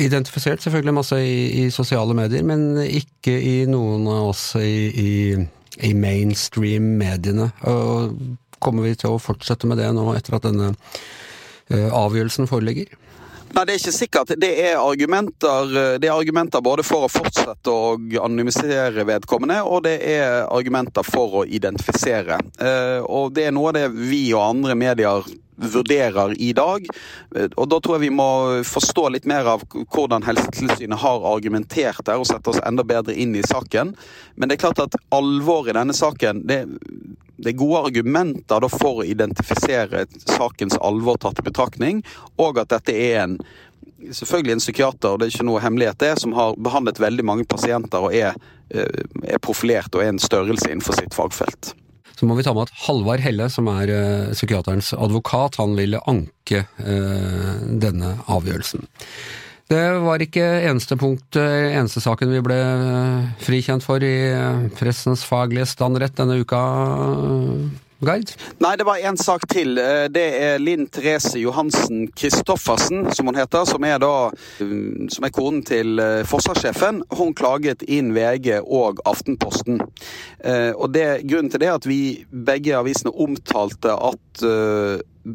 Identifisert 0.05 0.61
selvfølgelig 0.61 0.99
masse 1.01 1.25
i, 1.25 1.65
i, 1.65 1.67
sosiale 1.73 2.13
medier, 2.21 2.45
men 2.45 2.77
ikke 2.85 3.41
i 3.41 3.57
noen 3.73 4.05
av 4.05 4.35
oss 4.35 4.51
i, 4.61 4.77
i, 5.01 5.11
i 5.81 5.97
mainstream-mediene. 5.97 7.49
Kommer 8.61 8.85
vi 8.85 8.97
til 9.01 9.17
å 9.17 9.21
fortsette 9.33 9.69
med 9.69 9.81
det 9.81 9.95
nå 9.97 10.11
etter 10.13 10.37
at 10.37 10.51
denne 10.53 10.75
avgjørelsen 11.73 12.51
foreligger? 12.51 12.93
Nei, 13.55 13.65
Det 13.65 13.75
er 13.75 13.79
ikke 13.79 13.95
sikkert. 13.95 14.33
Det 14.41 14.51
er, 14.67 14.75
argumenter, 14.83 15.69
det 16.03 16.09
er 16.09 16.17
argumenter 16.17 16.63
både 16.65 16.83
for 16.87 17.07
å 17.07 17.13
fortsette 17.13 17.71
å 17.71 17.95
anonymisere 18.25 19.05
vedkommende, 19.07 19.61
og 19.63 19.85
det 19.87 19.95
er 20.11 20.49
argumenter 20.49 21.07
for 21.07 21.43
å 21.43 21.45
identifisere. 21.47 22.41
Eh, 22.59 23.01
og 23.07 23.33
Det 23.35 23.47
er 23.47 23.55
noe 23.55 23.71
av 23.71 23.79
det 23.79 23.87
vi 23.95 24.27
og 24.35 24.43
andre 24.49 24.75
medier 24.75 25.31
vurderer 25.57 26.35
i 26.41 26.53
dag. 26.53 26.87
Og 27.57 27.69
Da 27.69 27.81
tror 27.81 27.97
jeg 27.97 28.09
vi 28.09 28.17
må 28.17 28.63
forstå 28.67 29.09
litt 29.15 29.29
mer 29.29 29.47
av 29.55 29.65
hvordan 29.71 30.25
Helsetilsynet 30.27 31.01
har 31.01 31.29
argumentert 31.31 32.05
der, 32.07 32.19
og 32.19 32.29
sette 32.29 32.51
oss 32.51 32.63
enda 32.65 32.85
bedre 32.87 33.15
inn 33.15 33.35
i 33.37 33.45
saken. 33.47 33.95
Men 34.35 34.49
det 34.49 34.59
er 34.59 34.65
klart 34.67 34.83
at 34.87 34.99
alvoret 35.15 35.75
i 35.75 35.79
denne 35.79 35.97
saken 35.97 36.45
det, 36.49 36.65
det 37.37 37.53
er 37.53 37.59
gode 37.59 37.85
argumenter 37.91 38.69
for 38.73 39.03
å 39.03 39.07
identifisere 39.07 40.07
sakens 40.25 40.79
alvor 40.81 41.19
tatt 41.21 41.41
i 41.43 41.47
betraktning, 41.47 42.03
og 42.39 42.61
at 42.63 42.73
dette 42.75 42.95
er 42.95 43.23
en 43.25 43.39
selvfølgelig 44.13 44.53
en 44.53 44.63
psykiater, 44.63 45.17
det 45.19 45.27
er 45.27 45.33
ikke 45.33 45.47
noe 45.49 45.63
hemmelighet 45.65 46.01
det, 46.03 46.13
som 46.21 46.35
har 46.37 46.59
behandlet 46.61 47.01
veldig 47.01 47.25
mange 47.25 47.47
pasienter 47.49 48.05
og 48.05 48.15
er, 48.15 48.37
eh, 48.71 49.01
er 49.25 49.41
profilert 49.43 49.95
og 49.95 50.05
er 50.05 50.13
en 50.13 50.21
størrelse 50.21 50.69
innenfor 50.69 50.99
sitt 50.99 51.17
fagfelt. 51.17 51.73
Så 52.15 52.29
må 52.29 52.37
vi 52.39 52.45
ta 52.47 52.55
med 52.55 52.69
at 52.69 52.83
Halvard 52.87 53.23
Helle, 53.25 53.49
som 53.51 53.69
er 53.73 53.91
uh, 53.91 54.35
psykiaterens 54.35 54.93
advokat, 54.97 55.59
han 55.61 55.75
ville 55.79 56.03
anke 56.11 56.65
uh, 56.81 57.55
denne 57.83 58.17
avgjørelsen. 58.31 58.87
Det 59.73 59.81
var 60.05 60.21
ikke 60.21 60.45
eneste 60.69 60.99
punkt, 61.01 61.39
eneste 61.41 62.03
saken 62.05 62.35
vi 62.35 62.43
ble 62.45 62.59
frikjent 63.41 63.83
for 63.83 64.03
i 64.05 64.13
pressens 64.77 65.23
faglige 65.25 65.65
standrett 65.71 66.13
denne 66.19 66.37
uka, 66.45 66.61
Gard? 68.07 68.33
Nei, 68.63 68.75
det 68.81 68.87
var 68.89 69.03
en 69.03 69.19
sak 69.21 69.47
til. 69.51 69.79
Det 70.15 70.25
er 70.39 70.63
Linn 70.63 70.87
Therese 70.93 71.41
Johansen 71.41 72.07
Christoffersen, 72.17 73.09
som 73.17 73.31
hun 73.31 73.39
heter. 73.39 73.65
Som 73.69 73.87
er, 73.87 73.99
da, 74.03 74.31
som 75.15 75.27
er 75.27 75.35
konen 75.35 75.63
til 75.67 76.01
forsvarssjefen. 76.29 77.03
Hun 77.19 77.35
klaget 77.37 77.85
inn 77.87 78.13
VG 78.17 78.61
og 78.63 79.03
Aftenposten. 79.09 79.81
Og 79.85 80.87
det, 80.95 81.07
Grunnen 81.29 81.51
til 81.53 81.63
det 81.63 81.71
er 81.71 81.79
at 81.79 81.89
vi 81.89 82.01
begge 82.31 82.77
avisene 82.79 83.15
omtalte 83.25 83.95
at 83.95 84.45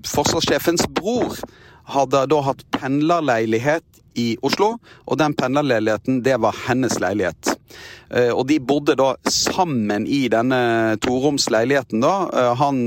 forsvarssjefens 0.10 0.86
bror 0.96 1.40
hadde 1.90 2.26
da 2.30 2.42
hatt 2.46 2.66
pendlerleilighet 2.76 3.86
i 4.20 4.26
Oslo, 4.46 4.74
og 5.08 5.20
den 5.22 5.36
pendlerleiligheten, 5.38 6.22
det 6.26 6.36
var 6.44 6.58
hennes 6.68 7.00
leilighet. 7.02 7.56
Og 8.34 8.42
de 8.50 8.58
bodde 8.60 8.96
da 8.98 9.14
sammen 9.30 10.08
i 10.10 10.24
denne 10.34 10.98
toroms 11.06 11.46
leiligheten, 11.54 12.02
da. 12.02 12.54
Han 12.58 12.80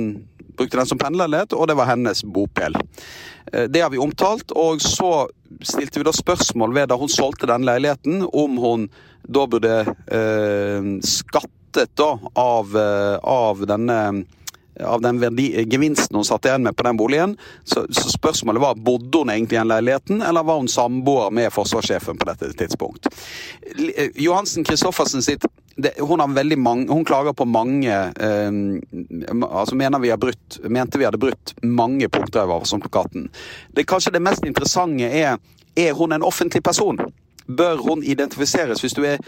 brukte 0.58 0.80
den 0.80 0.90
som 0.90 1.00
pendlerleilighet, 1.00 1.54
og 1.54 1.70
det 1.70 1.76
var 1.78 1.90
hennes 1.92 2.24
bopel. 2.24 2.76
Det 3.52 3.84
har 3.84 3.92
vi 3.92 4.02
omtalt, 4.02 4.52
og 4.58 4.82
så 4.82 5.28
stilte 5.62 6.00
vi 6.00 6.08
da 6.08 6.14
spørsmål 6.16 6.74
ved 6.74 6.90
da 6.90 6.98
hun 6.98 7.12
solgte 7.12 7.48
den 7.50 7.66
leiligheten, 7.68 8.26
om 8.32 8.58
hun 8.62 8.90
da 9.22 9.46
burde 9.46 9.74
eh, 10.10 10.92
skattet 11.06 11.92
da 11.96 12.10
av, 12.36 12.74
av 13.22 13.62
denne 13.70 13.98
av 14.80 15.02
den 15.04 15.20
verdi, 15.20 15.64
gevinsten 15.68 16.16
hun 16.16 16.24
satt 16.24 16.46
igjen 16.48 16.62
med 16.62 16.76
på 16.76 16.86
den 16.86 16.96
boligen. 16.96 17.36
Så, 17.64 17.86
så, 17.90 18.08
spørsmålet 18.12 18.62
var 18.62 18.74
bodde 18.74 19.18
hun 19.18 19.30
egentlig 19.30 19.56
i 19.56 19.60
den 19.60 19.72
leiligheten, 19.72 20.22
eller 20.22 20.46
var 20.48 20.60
hun 20.62 20.68
samboer 20.68 21.30
med 21.30 21.52
forsvarssjefen 21.52 22.18
på 22.18 22.28
dette 22.30 22.52
tidspunkt. 22.56 23.08
Johansen 24.14 24.64
Christoffersen 24.64 25.22
sitt 25.22 25.46
det, 25.76 25.94
hun, 25.98 26.20
mange, 26.56 26.92
hun, 26.92 27.04
klager 27.04 27.32
på 27.32 27.44
mange 27.48 27.92
eh, 28.20 28.52
altså 29.48 29.74
mener 29.74 29.98
vi 29.98 30.10
har 30.10 30.20
brutt, 30.20 30.58
mente 30.68 30.98
vi 30.98 31.06
hadde 31.08 31.18
brutt 31.18 31.54
mange 31.62 32.08
punkter 32.08 32.42
i 32.42 32.44
avhørsplakaten. 32.44 33.30
Det 33.72 33.86
kanskje 33.88 34.12
det 34.12 34.22
mest 34.22 34.44
interessante 34.44 35.08
er 35.08 35.38
er 35.76 35.94
hun 35.96 36.12
en 36.12 36.22
offentlig 36.22 36.62
person. 36.62 36.98
Bør 37.46 37.76
hun 37.76 38.02
identifiseres 38.04 38.80
hvis 38.80 38.92
du 38.92 39.04
er 39.08 39.18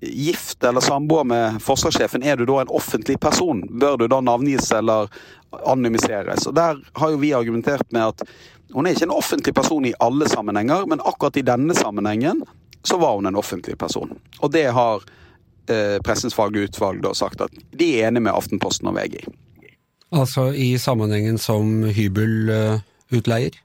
gift 0.00 0.64
eller 0.64 0.80
samboer 0.80 1.24
med 1.24 1.62
forsvarssjefen, 1.62 2.22
er 2.22 2.36
du 2.36 2.44
da 2.48 2.60
en 2.60 2.72
offentlig 2.74 3.18
person? 3.20 3.62
Bør 3.80 3.96
du 3.96 4.06
da 4.08 4.20
navngis 4.20 4.70
eller 4.72 5.08
anonymiseres? 5.64 6.46
Og 6.46 6.54
Der 6.54 6.80
har 6.92 7.10
jo 7.10 7.16
vi 7.22 7.32
argumentert 7.32 7.92
med 7.92 8.12
at 8.12 8.22
hun 8.74 8.86
er 8.86 8.96
ikke 8.96 9.06
en 9.06 9.14
offentlig 9.14 9.54
person 9.54 9.86
i 9.86 9.94
alle 10.00 10.28
sammenhenger, 10.28 10.86
men 10.86 11.00
akkurat 11.00 11.36
i 11.36 11.46
denne 11.46 11.74
sammenhengen 11.74 12.44
så 12.82 12.98
var 12.98 13.14
hun 13.14 13.26
en 13.26 13.36
offentlig 13.36 13.78
person. 13.78 14.18
Og 14.40 14.52
det 14.52 14.66
har 14.74 15.02
eh, 15.70 15.98
Pressens 16.04 16.34
faglige 16.34 16.70
utvalg 16.70 17.02
da 17.02 17.14
sagt 17.14 17.40
at 17.40 17.54
de 17.72 17.92
er 17.96 18.08
enige 18.08 18.26
med 18.28 18.34
Aftenposten 18.34 18.90
og 18.90 18.98
VG. 18.98 19.22
Altså 20.14 20.52
i 20.52 20.76
sammenhengen 20.78 21.38
som 21.38 21.82
hybelutleier? 21.90 23.56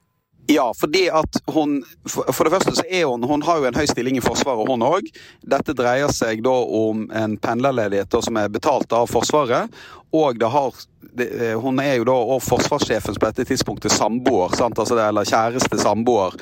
Ja, 0.52 0.68
fordi 0.76 1.06
at 1.10 1.38
hun 1.54 1.80
For 2.08 2.44
det 2.44 2.52
første 2.54 2.76
så 2.76 2.86
er 2.90 3.06
hun 3.08 3.24
Hun 3.24 3.44
har 3.48 3.62
jo 3.62 3.70
en 3.70 3.78
høy 3.78 3.88
stilling 3.90 4.18
i 4.20 4.24
Forsvaret, 4.24 4.68
hun 4.68 4.84
òg. 4.84 5.08
Dette 5.48 5.76
dreier 5.78 6.12
seg 6.14 6.44
da 6.46 6.54
om 6.82 7.08
en 7.16 7.38
pendlerledighet 7.42 8.20
som 8.26 8.40
er 8.40 8.52
betalt 8.52 8.92
av 8.96 9.08
Forsvaret. 9.12 9.72
Og 10.12 10.40
det 10.40 10.50
har 10.52 10.76
det, 11.18 11.54
Hun 11.62 11.80
er 11.84 11.98
jo 12.00 12.06
da 12.08 12.16
og 12.36 12.44
forsvarssjefens 12.46 13.20
på 13.20 13.30
dette 13.30 13.48
tidspunktet 13.50 13.94
samboer? 13.94 14.54
Altså 14.62 14.96
det, 14.96 15.08
eller 15.08 15.28
kjæreste 15.28 15.80
samboer. 15.82 16.38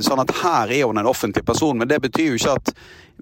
Sånn 0.00 0.22
at 0.22 0.32
her 0.42 0.72
er 0.72 0.86
hun 0.88 1.00
en 1.00 1.10
offentlig 1.10 1.44
person. 1.44 1.76
Men 1.78 1.90
det 1.90 2.00
betyr 2.04 2.30
jo 2.30 2.38
ikke 2.38 2.54
at 2.56 2.72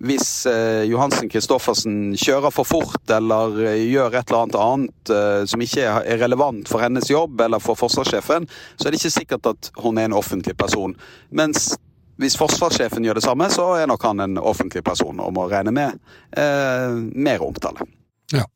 hvis 0.02 0.46
eh, 0.50 0.82
Johansen 0.90 1.30
Christoffersen 1.30 2.16
kjører 2.18 2.50
for 2.54 2.66
fort 2.66 3.10
eller 3.14 3.60
eh, 3.62 3.84
gjør 3.92 4.16
et 4.18 4.30
eller 4.30 4.40
annet 4.42 4.58
annet 4.58 5.12
eh, 5.14 5.42
som 5.50 5.62
ikke 5.62 5.86
er 5.86 6.18
relevant 6.18 6.68
for 6.70 6.82
hennes 6.82 7.06
jobb 7.10 7.40
eller 7.46 7.62
for 7.62 7.78
forsvarssjefen, 7.78 8.48
så 8.74 8.88
er 8.88 8.94
det 8.94 9.00
ikke 9.00 9.14
sikkert 9.20 9.50
at 9.52 9.70
hun 9.84 10.00
er 10.00 10.08
en 10.08 10.18
offentlig 10.18 10.56
person. 10.58 10.96
Mens 11.30 11.76
hvis 12.18 12.36
forsvarssjefen 12.38 13.06
gjør 13.06 13.20
det 13.20 13.26
samme, 13.26 13.46
så 13.50 13.68
er 13.78 13.88
nok 13.90 14.02
han 14.06 14.22
en 14.22 14.38
offentlig 14.38 14.82
person 14.86 15.22
og 15.22 15.32
må 15.34 15.46
regne 15.50 15.74
med 15.74 15.94
eh, 16.38 16.98
mer 17.14 17.46
omtale. 17.46 17.86
Ja, 18.34 18.48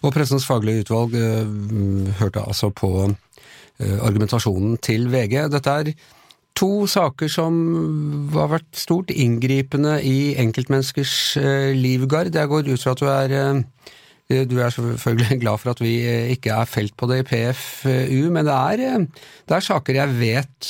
og 0.00 0.14
Pressens 0.14 0.46
faglige 0.48 0.84
utvalg 0.84 1.16
eh, 1.18 2.14
hørte 2.20 2.44
altså 2.46 2.70
på 2.72 2.90
eh, 3.04 3.98
argumentasjonen 4.00 4.78
til 4.84 5.10
VG. 5.12 5.36
Dette 5.52 5.76
er 5.82 5.92
to 6.58 6.86
saker 6.90 7.30
som 7.30 7.54
har 8.34 8.50
vært 8.56 8.68
stort 8.76 9.12
inngripende 9.12 9.98
i 10.04 10.34
enkeltmenneskers 10.40 11.14
eh, 11.40 11.72
liv, 11.76 12.08
Gard. 12.10 12.34
Jeg 12.34 12.52
går 12.52 12.72
ut 12.72 12.84
fra 12.84 12.96
at 12.96 13.02
du 13.02 13.10
er 13.10 13.64
du 14.30 14.60
er 14.62 14.70
selvfølgelig 14.70 15.40
glad 15.42 15.58
for 15.58 15.72
at 15.72 15.80
vi 15.82 15.96
ikke 16.30 16.54
er 16.54 16.68
felt 16.70 16.94
på 16.94 17.08
det 17.10 17.16
i 17.18 17.24
PFU, 17.26 18.28
men 18.30 18.46
det 18.46 18.54
er, 18.54 19.06
det 19.50 19.56
er 19.56 19.64
saker 19.66 19.98
jeg 19.98 20.12
vet 20.20 20.68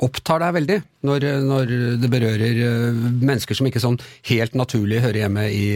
opptar 0.00 0.40
deg 0.40 0.54
veldig, 0.56 0.78
når, 1.04 1.26
når, 1.44 1.74
det 2.00 2.08
berører 2.08 2.62
mennesker 2.96 3.60
som 3.60 3.68
ikke 3.68 3.84
sånn 3.84 4.00
helt 4.30 4.56
naturlig 4.56 5.04
hører 5.04 5.26
hjemme 5.26 5.44
i 5.52 5.66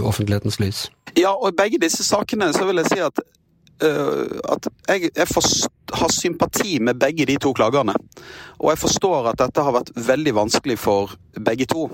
offentlighetens 0.00 0.62
lys. 0.64 0.86
Ja, 1.18 1.34
og 1.34 1.52
i 1.52 1.56
begge 1.56 1.80
disse 1.82 2.04
sakene 2.06 2.52
så 2.56 2.64
vil 2.68 2.80
jeg 2.80 2.92
si 2.92 3.00
at 3.04 3.22
uh, 3.84 4.38
at 4.54 4.68
jeg, 4.88 5.10
jeg 5.16 5.26
har 5.92 6.12
sympati 6.14 6.78
med 6.80 7.00
begge 7.00 7.26
de 7.28 7.36
to 7.40 7.52
klagerne. 7.52 7.94
Og 8.58 8.70
jeg 8.70 8.80
forstår 8.80 9.28
at 9.32 9.40
dette 9.42 9.64
har 9.64 9.74
vært 9.74 9.90
veldig 9.96 10.34
vanskelig 10.38 10.78
for 10.80 11.12
begge 11.36 11.66
to. 11.68 11.88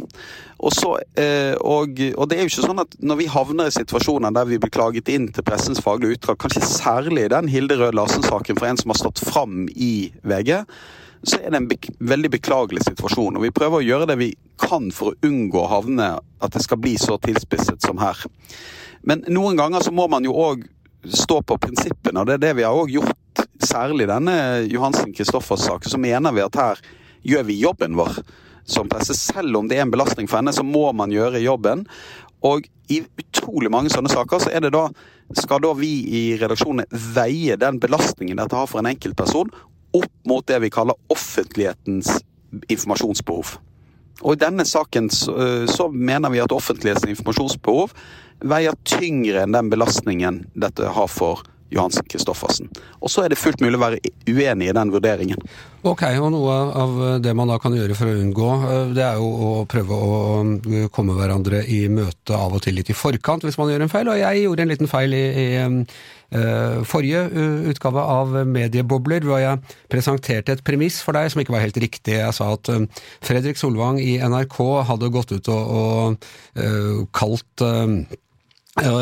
Og, 0.59 0.71
så, 0.75 0.95
uh, 0.99 1.55
og, 1.61 1.99
og, 2.15 2.29
det 2.29 2.39
er 2.39 2.45
jo 2.45 2.53
ikke 2.53 2.67
sånn 2.69 2.85
at 2.85 2.95
når 3.01 3.23
vi 3.23 3.33
havner 3.33 3.71
i 3.71 3.75
situasjoner 3.75 4.35
der 4.37 4.49
vi 4.51 4.61
blir 4.63 4.75
klaget 4.75 5.11
inn 5.13 5.31
til 5.33 5.47
pressens 5.47 5.83
faglige 5.85 6.19
utdrag, 6.19 6.39
kanskje 6.45 6.67
særlig 6.67 7.29
den 7.35 7.51
Hilde 7.51 7.81
Rød 7.81 7.99
Larsen-saken 7.99 8.61
for 8.61 8.71
en 8.71 8.81
som 8.81 8.95
har 8.95 9.03
stått 9.03 9.25
fram 9.25 9.67
i 9.75 10.11
VG, 10.23 10.63
så 11.23 11.41
er 11.41 11.51
det 11.51 11.61
en 11.61 11.69
bek 11.71 11.91
veldig 11.99 12.31
beklagelig 12.37 12.85
situasjon. 12.87 13.39
Og 13.39 13.47
vi 13.47 13.55
prøver 13.55 13.81
å 13.81 13.87
gjøre 13.87 14.09
det 14.11 14.19
vi 14.21 14.33
kan 14.61 14.91
for 14.95 15.13
å 15.13 15.29
unngå 15.29 15.63
å 15.63 15.71
havne 15.73 16.09
at 16.19 16.55
det 16.55 16.63
skal 16.65 16.81
bli 16.83 16.97
så 17.01 17.19
tilspisset 17.23 17.83
som 17.85 18.01
her. 18.03 18.21
Men 19.07 19.25
noen 19.31 19.59
ganger 19.59 19.85
så 19.85 19.95
må 19.95 20.09
man 20.11 20.27
jo 20.27 20.37
òg 20.37 20.67
stå 21.09 21.41
på 21.47 21.59
prinsippene, 21.63 22.21
og 22.21 22.27
det 22.29 22.39
er 22.39 22.45
det 22.49 22.57
vi 22.59 22.67
har 22.67 22.77
òg 22.77 22.91
gjort. 22.93 23.45
Særlig 23.63 24.09
denne 24.11 24.35
Johansen 24.71 25.13
Kristoffers-saken, 25.15 25.91
så 25.91 26.01
mener 26.01 26.35
vi 26.35 26.45
at 26.45 26.59
her 26.59 26.83
gjør 27.27 27.47
vi 27.49 27.59
jobben 27.63 27.99
vår 27.99 28.21
som 28.69 28.91
presse. 28.91 29.17
Selv 29.17 29.57
om 29.59 29.69
det 29.69 29.79
er 29.79 29.87
en 29.87 29.95
belastning 29.95 30.29
for 30.31 30.41
henne, 30.41 30.55
så 30.55 30.67
må 30.67 30.91
man 30.97 31.15
gjøre 31.15 31.43
jobben. 31.43 31.87
Og 32.47 32.67
i 32.93 33.01
utrolig 33.21 33.71
mange 33.73 33.91
sånne 33.93 34.11
saker 34.13 34.43
så 34.45 34.53
er 34.55 34.63
det 34.65 34.75
da 34.75 34.89
skal 35.37 35.61
da 35.61 35.73
vi 35.77 35.91
i 36.09 36.23
redaksjonen 36.41 36.87
veie 37.15 37.59
den 37.61 37.81
belastningen 37.83 38.39
dette 38.41 38.57
har 38.57 38.69
for 38.71 38.81
en 38.81 38.91
enkeltperson, 38.91 39.51
opp 39.97 40.13
mot 40.29 40.47
det 40.47 40.59
vi 40.65 40.71
kaller 40.73 40.99
offentlighetens 41.13 42.11
informasjonsbehov. 42.69 43.59
Og 44.25 44.35
I 44.35 44.41
denne 44.41 44.65
saken 44.67 45.11
så, 45.15 45.35
så 45.71 45.89
mener 45.93 46.33
vi 46.35 46.43
at 46.43 46.55
offentlighetens 46.55 47.07
informasjonsbehov 47.13 47.95
veier 48.49 48.77
tyngre 48.87 49.45
enn 49.45 49.55
den 49.55 49.71
belastningen 49.71 50.43
dette 50.59 50.91
har 50.95 51.11
for 51.11 51.45
Johansen 51.75 52.07
Kristoffersen. 52.09 52.71
Og 53.03 53.13
så 53.13 53.25
er 53.25 53.33
det 53.33 53.41
fullt 53.41 53.61
mulig 53.65 53.77
å 53.79 53.83
være 53.83 54.01
uenig 54.29 54.71
i 54.71 54.77
den 54.77 54.93
vurderingen. 54.93 55.43
Ok, 55.87 56.03
og 56.19 56.33
noe 56.35 56.55
av 56.75 56.95
det 57.23 57.33
man 57.39 57.51
da 57.51 57.59
kan 57.63 57.75
gjøre 57.77 57.95
for 57.95 58.11
å 58.11 58.19
unngå, 58.19 58.51
eh, 58.67 58.93
det 58.97 59.05
er 59.05 59.21
jo 59.21 59.29
å 59.29 59.51
prøve 59.71 59.95
å 59.95 60.19
eh, 60.43 60.89
komme 60.95 61.15
hverandre 61.15 61.63
i 61.71 61.85
møte 61.93 62.35
av 62.35 62.57
og 62.57 62.65
til 62.65 62.79
litt 62.79 62.91
i 62.91 62.97
forkant 62.99 63.47
hvis 63.47 63.59
man 63.61 63.71
gjør 63.71 63.87
en 63.87 63.93
feil, 63.93 64.11
og 64.11 64.19
jeg 64.19 64.43
gjorde 64.43 64.65
en 64.65 64.73
liten 64.73 64.91
feil 64.91 65.15
i, 65.15 65.25
i 65.39 65.47
uh, 66.35 66.81
forrige 66.89 67.23
utgave 67.71 68.03
av 68.03 68.35
Mediebobler, 68.49 69.25
hvor 69.25 69.41
jeg 69.41 69.63
presenterte 69.93 70.57
et 70.57 70.65
premiss 70.67 70.99
for 71.05 71.17
deg 71.17 71.31
som 71.33 71.41
ikke 71.41 71.55
var 71.55 71.65
helt 71.65 71.79
riktig. 71.81 72.19
Jeg 72.19 72.37
sa 72.37 72.51
at 72.57 72.69
Fredrik 73.25 73.61
Solvang 73.61 74.01
i 74.03 74.19
NRK 74.21 74.59
hadde 74.91 75.13
gått 75.15 75.33
ut 75.37 75.53
og, 75.55 76.19
og 76.59 77.07
kalt 77.17 77.69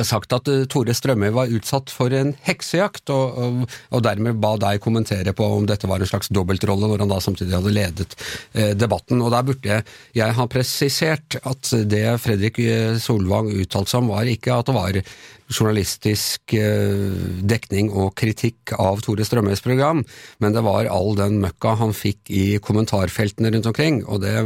sagt 0.06 0.32
at 0.36 0.48
eh, 0.50 0.64
Tore 0.70 0.94
Strømøy 0.96 1.30
var 1.34 1.52
utsatt 1.52 1.92
for 1.92 2.12
en 2.16 2.32
heksejakt, 2.46 3.10
og, 3.12 3.38
og, 3.38 3.76
og, 3.90 4.02
dermed 4.06 4.40
ba 4.42 4.54
deg 4.60 4.82
kommentere 4.84 5.34
på 5.36 5.46
om 5.56 5.66
dette 5.68 5.88
var 5.90 6.02
en 6.02 6.10
slags 6.10 6.30
dobbeltrolle, 6.34 6.88
når 6.90 7.04
han 7.04 7.12
da 7.12 7.20
samtidig 7.22 7.56
hadde 7.56 7.74
ledet 7.74 8.16
eh, 8.54 8.72
debatten. 8.78 9.22
Og 9.22 9.32
Der 9.34 9.46
burde 9.46 9.80
jeg 10.16 10.36
ha 10.38 10.46
presisert 10.50 11.38
at 11.42 11.72
det 11.88 12.04
Fredrik 12.22 12.60
eh, 12.62 12.96
Solvang 13.02 13.50
uttalte 13.54 13.92
seg 13.92 14.04
om, 14.04 14.12
var 14.14 14.30
ikke 14.30 14.56
at 14.56 14.70
det 14.70 14.76
var 14.76 15.00
journalistisk 15.46 16.56
eh, 16.58 17.12
dekning 17.46 17.92
og 17.94 18.14
kritikk 18.18 18.74
av 18.80 19.04
Tore 19.04 19.26
Strømøys 19.26 19.62
program, 19.64 20.02
men 20.42 20.56
det 20.56 20.64
var 20.66 20.90
all 20.90 21.14
den 21.18 21.40
møkka 21.44 21.76
han 21.82 21.94
fikk 21.96 22.32
i 22.34 22.46
kommentarfeltene 22.62 23.52
rundt 23.54 23.70
omkring. 23.70 24.02
og 24.06 24.24
det 24.24 24.36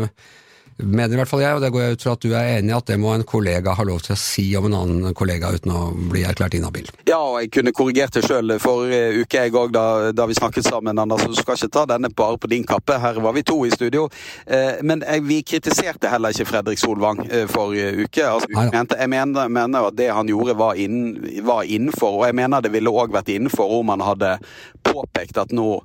mener 0.83 1.15
i 1.15 1.19
hvert 1.21 1.31
fall 1.31 1.43
jeg, 1.43 1.57
og 1.57 1.63
det 1.65 1.71
går 1.75 1.83
jeg 1.83 1.97
ut 1.97 2.05
fra 2.05 2.15
at 2.17 2.25
du 2.25 2.33
er 2.33 2.51
enig 2.57 2.73
i, 2.73 2.77
at 2.77 2.89
det 2.91 2.99
må 3.01 3.13
en 3.15 3.25
kollega 3.27 3.75
ha 3.77 3.87
lov 3.87 4.03
til 4.05 4.15
å 4.15 4.19
si 4.21 4.45
om 4.59 4.69
en 4.69 4.77
annen 4.79 5.17
kollega 5.17 5.53
uten 5.55 5.73
å 5.75 5.83
bli 6.13 6.25
erklært 6.27 6.57
inhabil. 6.59 6.89
Ja, 7.09 7.19
og 7.19 7.39
jeg 7.43 7.53
kunne 7.57 7.75
korrigert 7.77 8.17
det 8.17 8.25
sjøl 8.27 8.57
forrige 8.63 9.23
uke 9.25 9.45
jeg 9.45 9.55
òg, 9.57 9.73
da, 9.75 9.85
da, 10.17 10.27
vi 10.31 10.37
snakket 10.39 10.69
sammen, 10.69 10.99
Anders. 11.01 11.27
Du 11.29 11.39
skal 11.39 11.59
ikke 11.59 11.73
ta 11.77 11.87
denne 11.91 12.13
bare 12.15 12.39
på 12.41 12.51
din 12.53 12.67
kappe, 12.69 12.99
her 13.03 13.21
var 13.25 13.37
vi 13.37 13.45
to 13.47 13.59
i 13.67 13.73
studio. 13.75 14.07
Eh, 14.47 14.81
men 14.87 15.05
vi 15.27 15.41
kritiserte 15.47 16.11
heller 16.13 16.35
ikke 16.35 16.49
Fredrik 16.49 16.81
Solvang 16.83 17.25
eh, 17.29 17.47
forrige 17.51 17.93
uke. 18.05 18.27
Altså, 18.27 18.51
jeg, 18.55 18.73
mente, 18.75 18.99
jeg 19.01 19.13
mener, 19.13 19.49
mener, 19.49 19.89
at 19.91 19.99
det 19.99 20.11
han 20.15 20.31
gjorde 20.31 20.59
var, 20.61 20.79
inn, 20.81 21.17
var 21.47 21.65
innenfor, 21.65 22.21
og 22.21 22.29
jeg 22.29 22.39
mener 22.39 22.65
det 22.65 22.75
ville 22.75 22.93
òg 22.93 23.15
vært 23.15 23.33
innenfor 23.33 23.79
om 23.81 23.95
han 23.95 24.05
hadde 24.05 24.37
påpekt 24.87 25.41
at 25.41 25.55
nå 25.55 25.81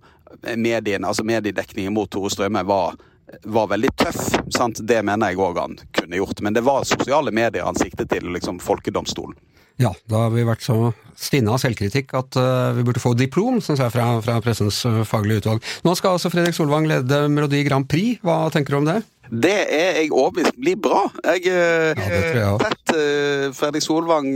medien, 0.57 1.05
altså 1.07 1.23
mediedekningen 1.23 1.93
mot 1.95 2.09
Tore 2.11 2.29
Strømme 2.33 2.65
var 2.67 2.97
var 3.43 3.67
veldig 3.73 3.91
tøff. 3.97 4.21
Sant? 4.53 4.81
Det 4.87 5.01
mener 5.05 5.33
jeg 5.33 5.41
òg 5.41 5.59
han 5.59 5.75
kunne 5.95 6.21
gjort. 6.21 6.41
Men 6.45 6.55
det 6.55 6.65
var 6.65 6.87
sosiale 6.87 7.33
medier 7.35 7.65
han 7.65 7.77
siktet 7.79 8.11
til, 8.13 8.29
liksom 8.35 8.61
folkedomstolen. 8.63 9.37
Ja, 9.81 9.91
da 10.07 10.21
har 10.23 10.31
vi 10.31 10.45
vært 10.47 10.63
så 10.63 10.93
stinne 11.19 11.51
av 11.51 11.59
selvkritikk 11.59 12.13
at 12.15 12.37
uh, 12.39 12.71
vi 12.77 12.85
burde 12.87 13.01
få 13.03 13.11
diplom, 13.17 13.57
syns 13.63 13.81
jeg, 13.83 13.91
fra, 13.91 14.05
fra 14.23 14.37
pressens 14.43 14.77
uh, 14.87 15.01
faglige 15.07 15.43
utvalg. 15.43 15.65
Nå 15.83 15.95
skal 15.99 16.15
altså 16.15 16.31
Fredrik 16.31 16.55
Solvang 16.55 16.87
lede 16.87 17.25
Melodi 17.31 17.59
Grand 17.67 17.87
Prix. 17.91 18.21
Hva 18.23 18.45
tenker 18.53 18.75
du 18.75 18.79
om 18.79 18.87
det? 18.87 19.01
Det 19.25 19.57
er 19.73 19.99
jeg 19.99 20.13
overbevist 20.13 20.55
blir 20.61 20.77
bra. 20.79 21.01
Jeg 21.33 21.51
har 21.99 22.39
ja, 22.39 22.53
sett 22.61 22.95
uh, 22.95 23.51
Fredrik 23.57 23.83
Solvang 23.83 24.31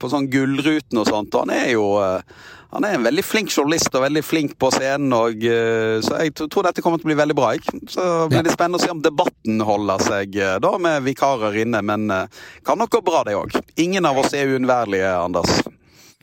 på 0.00 0.10
sånn 0.10 0.26
Gullruten 0.32 1.02
og 1.04 1.06
sånt, 1.10 1.30
og 1.34 1.46
han 1.46 1.54
er 1.54 1.70
jo 1.76 1.86
han 2.74 2.86
er 2.86 2.96
en 2.96 3.06
veldig 3.06 3.22
flink 3.22 3.52
journalist 3.54 3.94
og 3.94 4.02
veldig 4.02 4.22
flink 4.26 4.56
på 4.58 4.70
scenen. 4.74 5.12
Og, 5.14 5.44
eh, 5.46 6.00
så 6.02 6.18
jeg 6.24 6.34
tror 6.40 6.66
dette 6.66 6.82
kommer 6.82 6.98
til 6.98 7.06
å 7.06 7.12
bli 7.12 7.20
veldig 7.22 7.36
bra. 7.38 7.52
Ikke? 7.58 7.78
Så 7.90 8.06
blir 8.32 8.42
det 8.42 8.54
spennende 8.56 8.80
å 8.80 8.84
se 8.84 8.90
om 8.90 9.02
debatten 9.04 9.62
holder 9.62 10.02
seg 10.02 10.34
eh, 10.40 10.56
da 10.62 10.74
med 10.82 11.06
vikarer 11.06 11.62
inne. 11.62 11.84
Men 11.86 12.10
eh, 12.10 12.42
kan 12.66 12.80
nok 12.80 12.96
gå 12.96 13.04
bra, 13.06 13.22
det 13.26 13.38
òg. 13.38 13.54
Ingen 13.78 14.10
av 14.10 14.18
oss 14.18 14.34
er 14.34 14.50
uunnværlige, 14.50 15.14
Anders. 15.14 15.62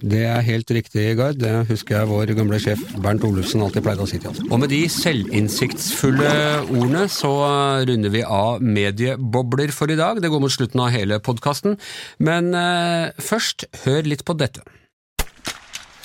Det 0.01 0.23
er 0.25 0.41
helt 0.41 0.71
riktig, 0.73 1.05
Gard. 1.19 1.37
Det 1.39 1.53
husker 1.69 1.99
jeg 1.99 2.09
vår 2.09 2.33
gamle 2.33 2.57
sjef 2.59 2.81
Bernt 3.03 3.23
Olufsen 3.27 3.61
alltid 3.61 3.85
pleide 3.85 4.01
å 4.01 4.09
si 4.09 4.17
til 4.17 4.31
oss. 4.31 4.41
Og 4.49 4.57
med 4.63 4.73
de 4.73 4.81
selvinnsiktsfulle 4.89 6.31
ordene 6.65 7.05
så 7.13 7.31
runder 7.85 8.11
vi 8.11 8.25
av 8.25 8.65
mediebobler 8.65 9.71
for 9.71 9.93
i 9.93 9.99
dag. 9.99 10.19
Det 10.19 10.33
går 10.33 10.41
mot 10.41 10.51
slutten 10.51 10.83
av 10.83 10.91
hele 10.91 11.21
podkasten. 11.23 11.77
Men 12.19 12.51
eh, 12.57 13.13
først, 13.21 13.69
hør 13.85 14.09
litt 14.09 14.25
på 14.25 14.35
dette. 14.41 14.65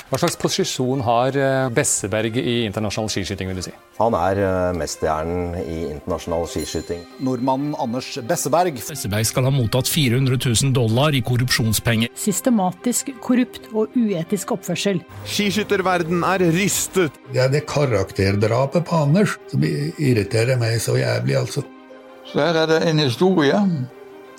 Hva 0.07 0.21
slags 0.23 0.37
posisjon 0.39 1.01
har 1.03 1.35
eh, 1.35 1.69
Besseberg 1.75 2.37
i 2.39 2.61
internasjonal 2.63 3.09
skiskyting? 3.11 3.49
vil 3.51 3.59
du 3.59 3.65
si? 3.67 3.73
Han 3.99 4.15
er 4.15 4.39
eh, 4.39 4.77
mesterhjernen 4.79 5.57
i 5.65 5.79
internasjonal 5.89 6.47
skiskyting. 6.53 7.01
Nordmannen 7.27 7.75
Anders 7.83 8.13
Besseberg. 8.23 8.79
Besseberg 8.87 9.27
skal 9.27 9.49
ha 9.49 9.53
mottatt 9.55 9.91
400 9.91 10.39
000 10.39 10.71
dollar 10.77 11.17
i 11.19 11.25
korrupsjonspenger. 11.27 12.15
Systematisk 12.23 13.11
korrupt 13.25 13.67
og 13.73 13.99
uetisk 13.99 14.55
oppførsel. 14.55 15.03
Skiskytterverden 15.27 16.23
er 16.31 16.47
rystet. 16.55 17.19
Det 17.35 17.43
er 17.43 17.51
det 17.57 17.65
karakterdrapet 17.67 18.87
på 18.87 19.03
Anders 19.09 19.35
som 19.51 19.67
irriterer 19.67 20.55
meg 20.63 20.79
så 20.87 21.01
jævlig, 21.01 21.35
altså. 21.43 21.67
Så 22.31 22.43
her 22.45 22.63
er 22.63 22.71
det 22.77 22.83
en 22.87 23.03
historie 23.03 23.59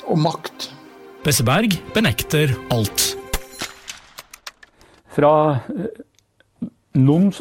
om 0.07 0.23
makt. 0.23 0.71
Besseberg 1.27 1.75
benekter 1.91 2.55
alt 2.71 3.16
fra 5.17 5.33
eh, 5.73 6.69
noen, 6.97 7.31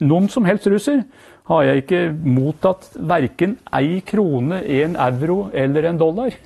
noen 0.00 0.28
som 0.32 0.48
helst 0.48 0.68
russer 0.72 1.04
har 1.50 1.64
jeg 1.66 1.84
ikke 1.84 2.02
mottatt 2.24 2.92
verken 2.96 3.56
ei 3.74 4.00
krone, 4.06 4.62
en 4.62 4.98
euro 5.08 5.48
eller 5.52 5.88
en 5.90 5.98
dollar. 6.00 6.36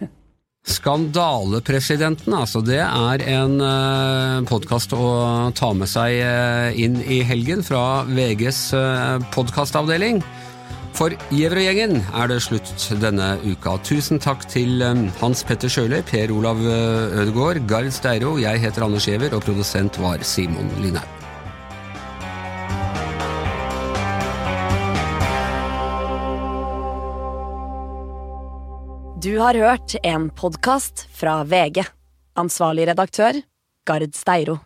Skandalepresidenten, 0.66 2.34
altså. 2.34 2.62
Det 2.66 2.80
er 2.82 3.22
en 3.36 3.60
eh, 3.62 4.40
podkast 4.48 4.96
å 4.96 5.06
ta 5.54 5.70
med 5.78 5.90
seg 5.90 6.16
uh, 6.26 6.74
inn 6.74 6.98
i 7.02 7.20
helgen 7.28 7.62
fra 7.66 8.02
VGs 8.08 8.64
podkastavdeling. 9.36 10.24
For 10.96 11.12
Gjevrøy-gjengen 11.28 11.98
er 12.16 12.30
det 12.30 12.38
slutt 12.40 12.86
denne 13.02 13.34
uka. 13.44 13.74
Tusen 13.84 14.16
takk 14.22 14.46
til 14.48 14.80
um, 14.80 15.02
Hans 15.20 15.42
Petter 15.44 15.68
Sjøli, 15.68 15.98
Per 16.08 16.32
Olav 16.32 16.62
uh, 16.64 17.12
Ødegaard, 17.20 17.60
Gard 17.68 17.90
Steiro, 17.92 18.38
jeg 18.40 18.62
heter 18.62 18.86
Anders 18.86 19.04
Giæver, 19.04 19.36
og 19.36 19.44
produsent 19.44 20.00
var 20.00 20.24
Simon 20.24 20.72
Linhaug. 20.80 21.12
Du 29.20 29.34
har 29.42 29.58
hørt 29.58 29.98
en 30.00 30.30
podkast 30.30 31.08
fra 31.12 31.42
VG. 31.44 31.84
Ansvarlig 32.40 32.88
redaktør, 32.88 33.42
Gard 33.84 34.16
Steiro. 34.16 34.62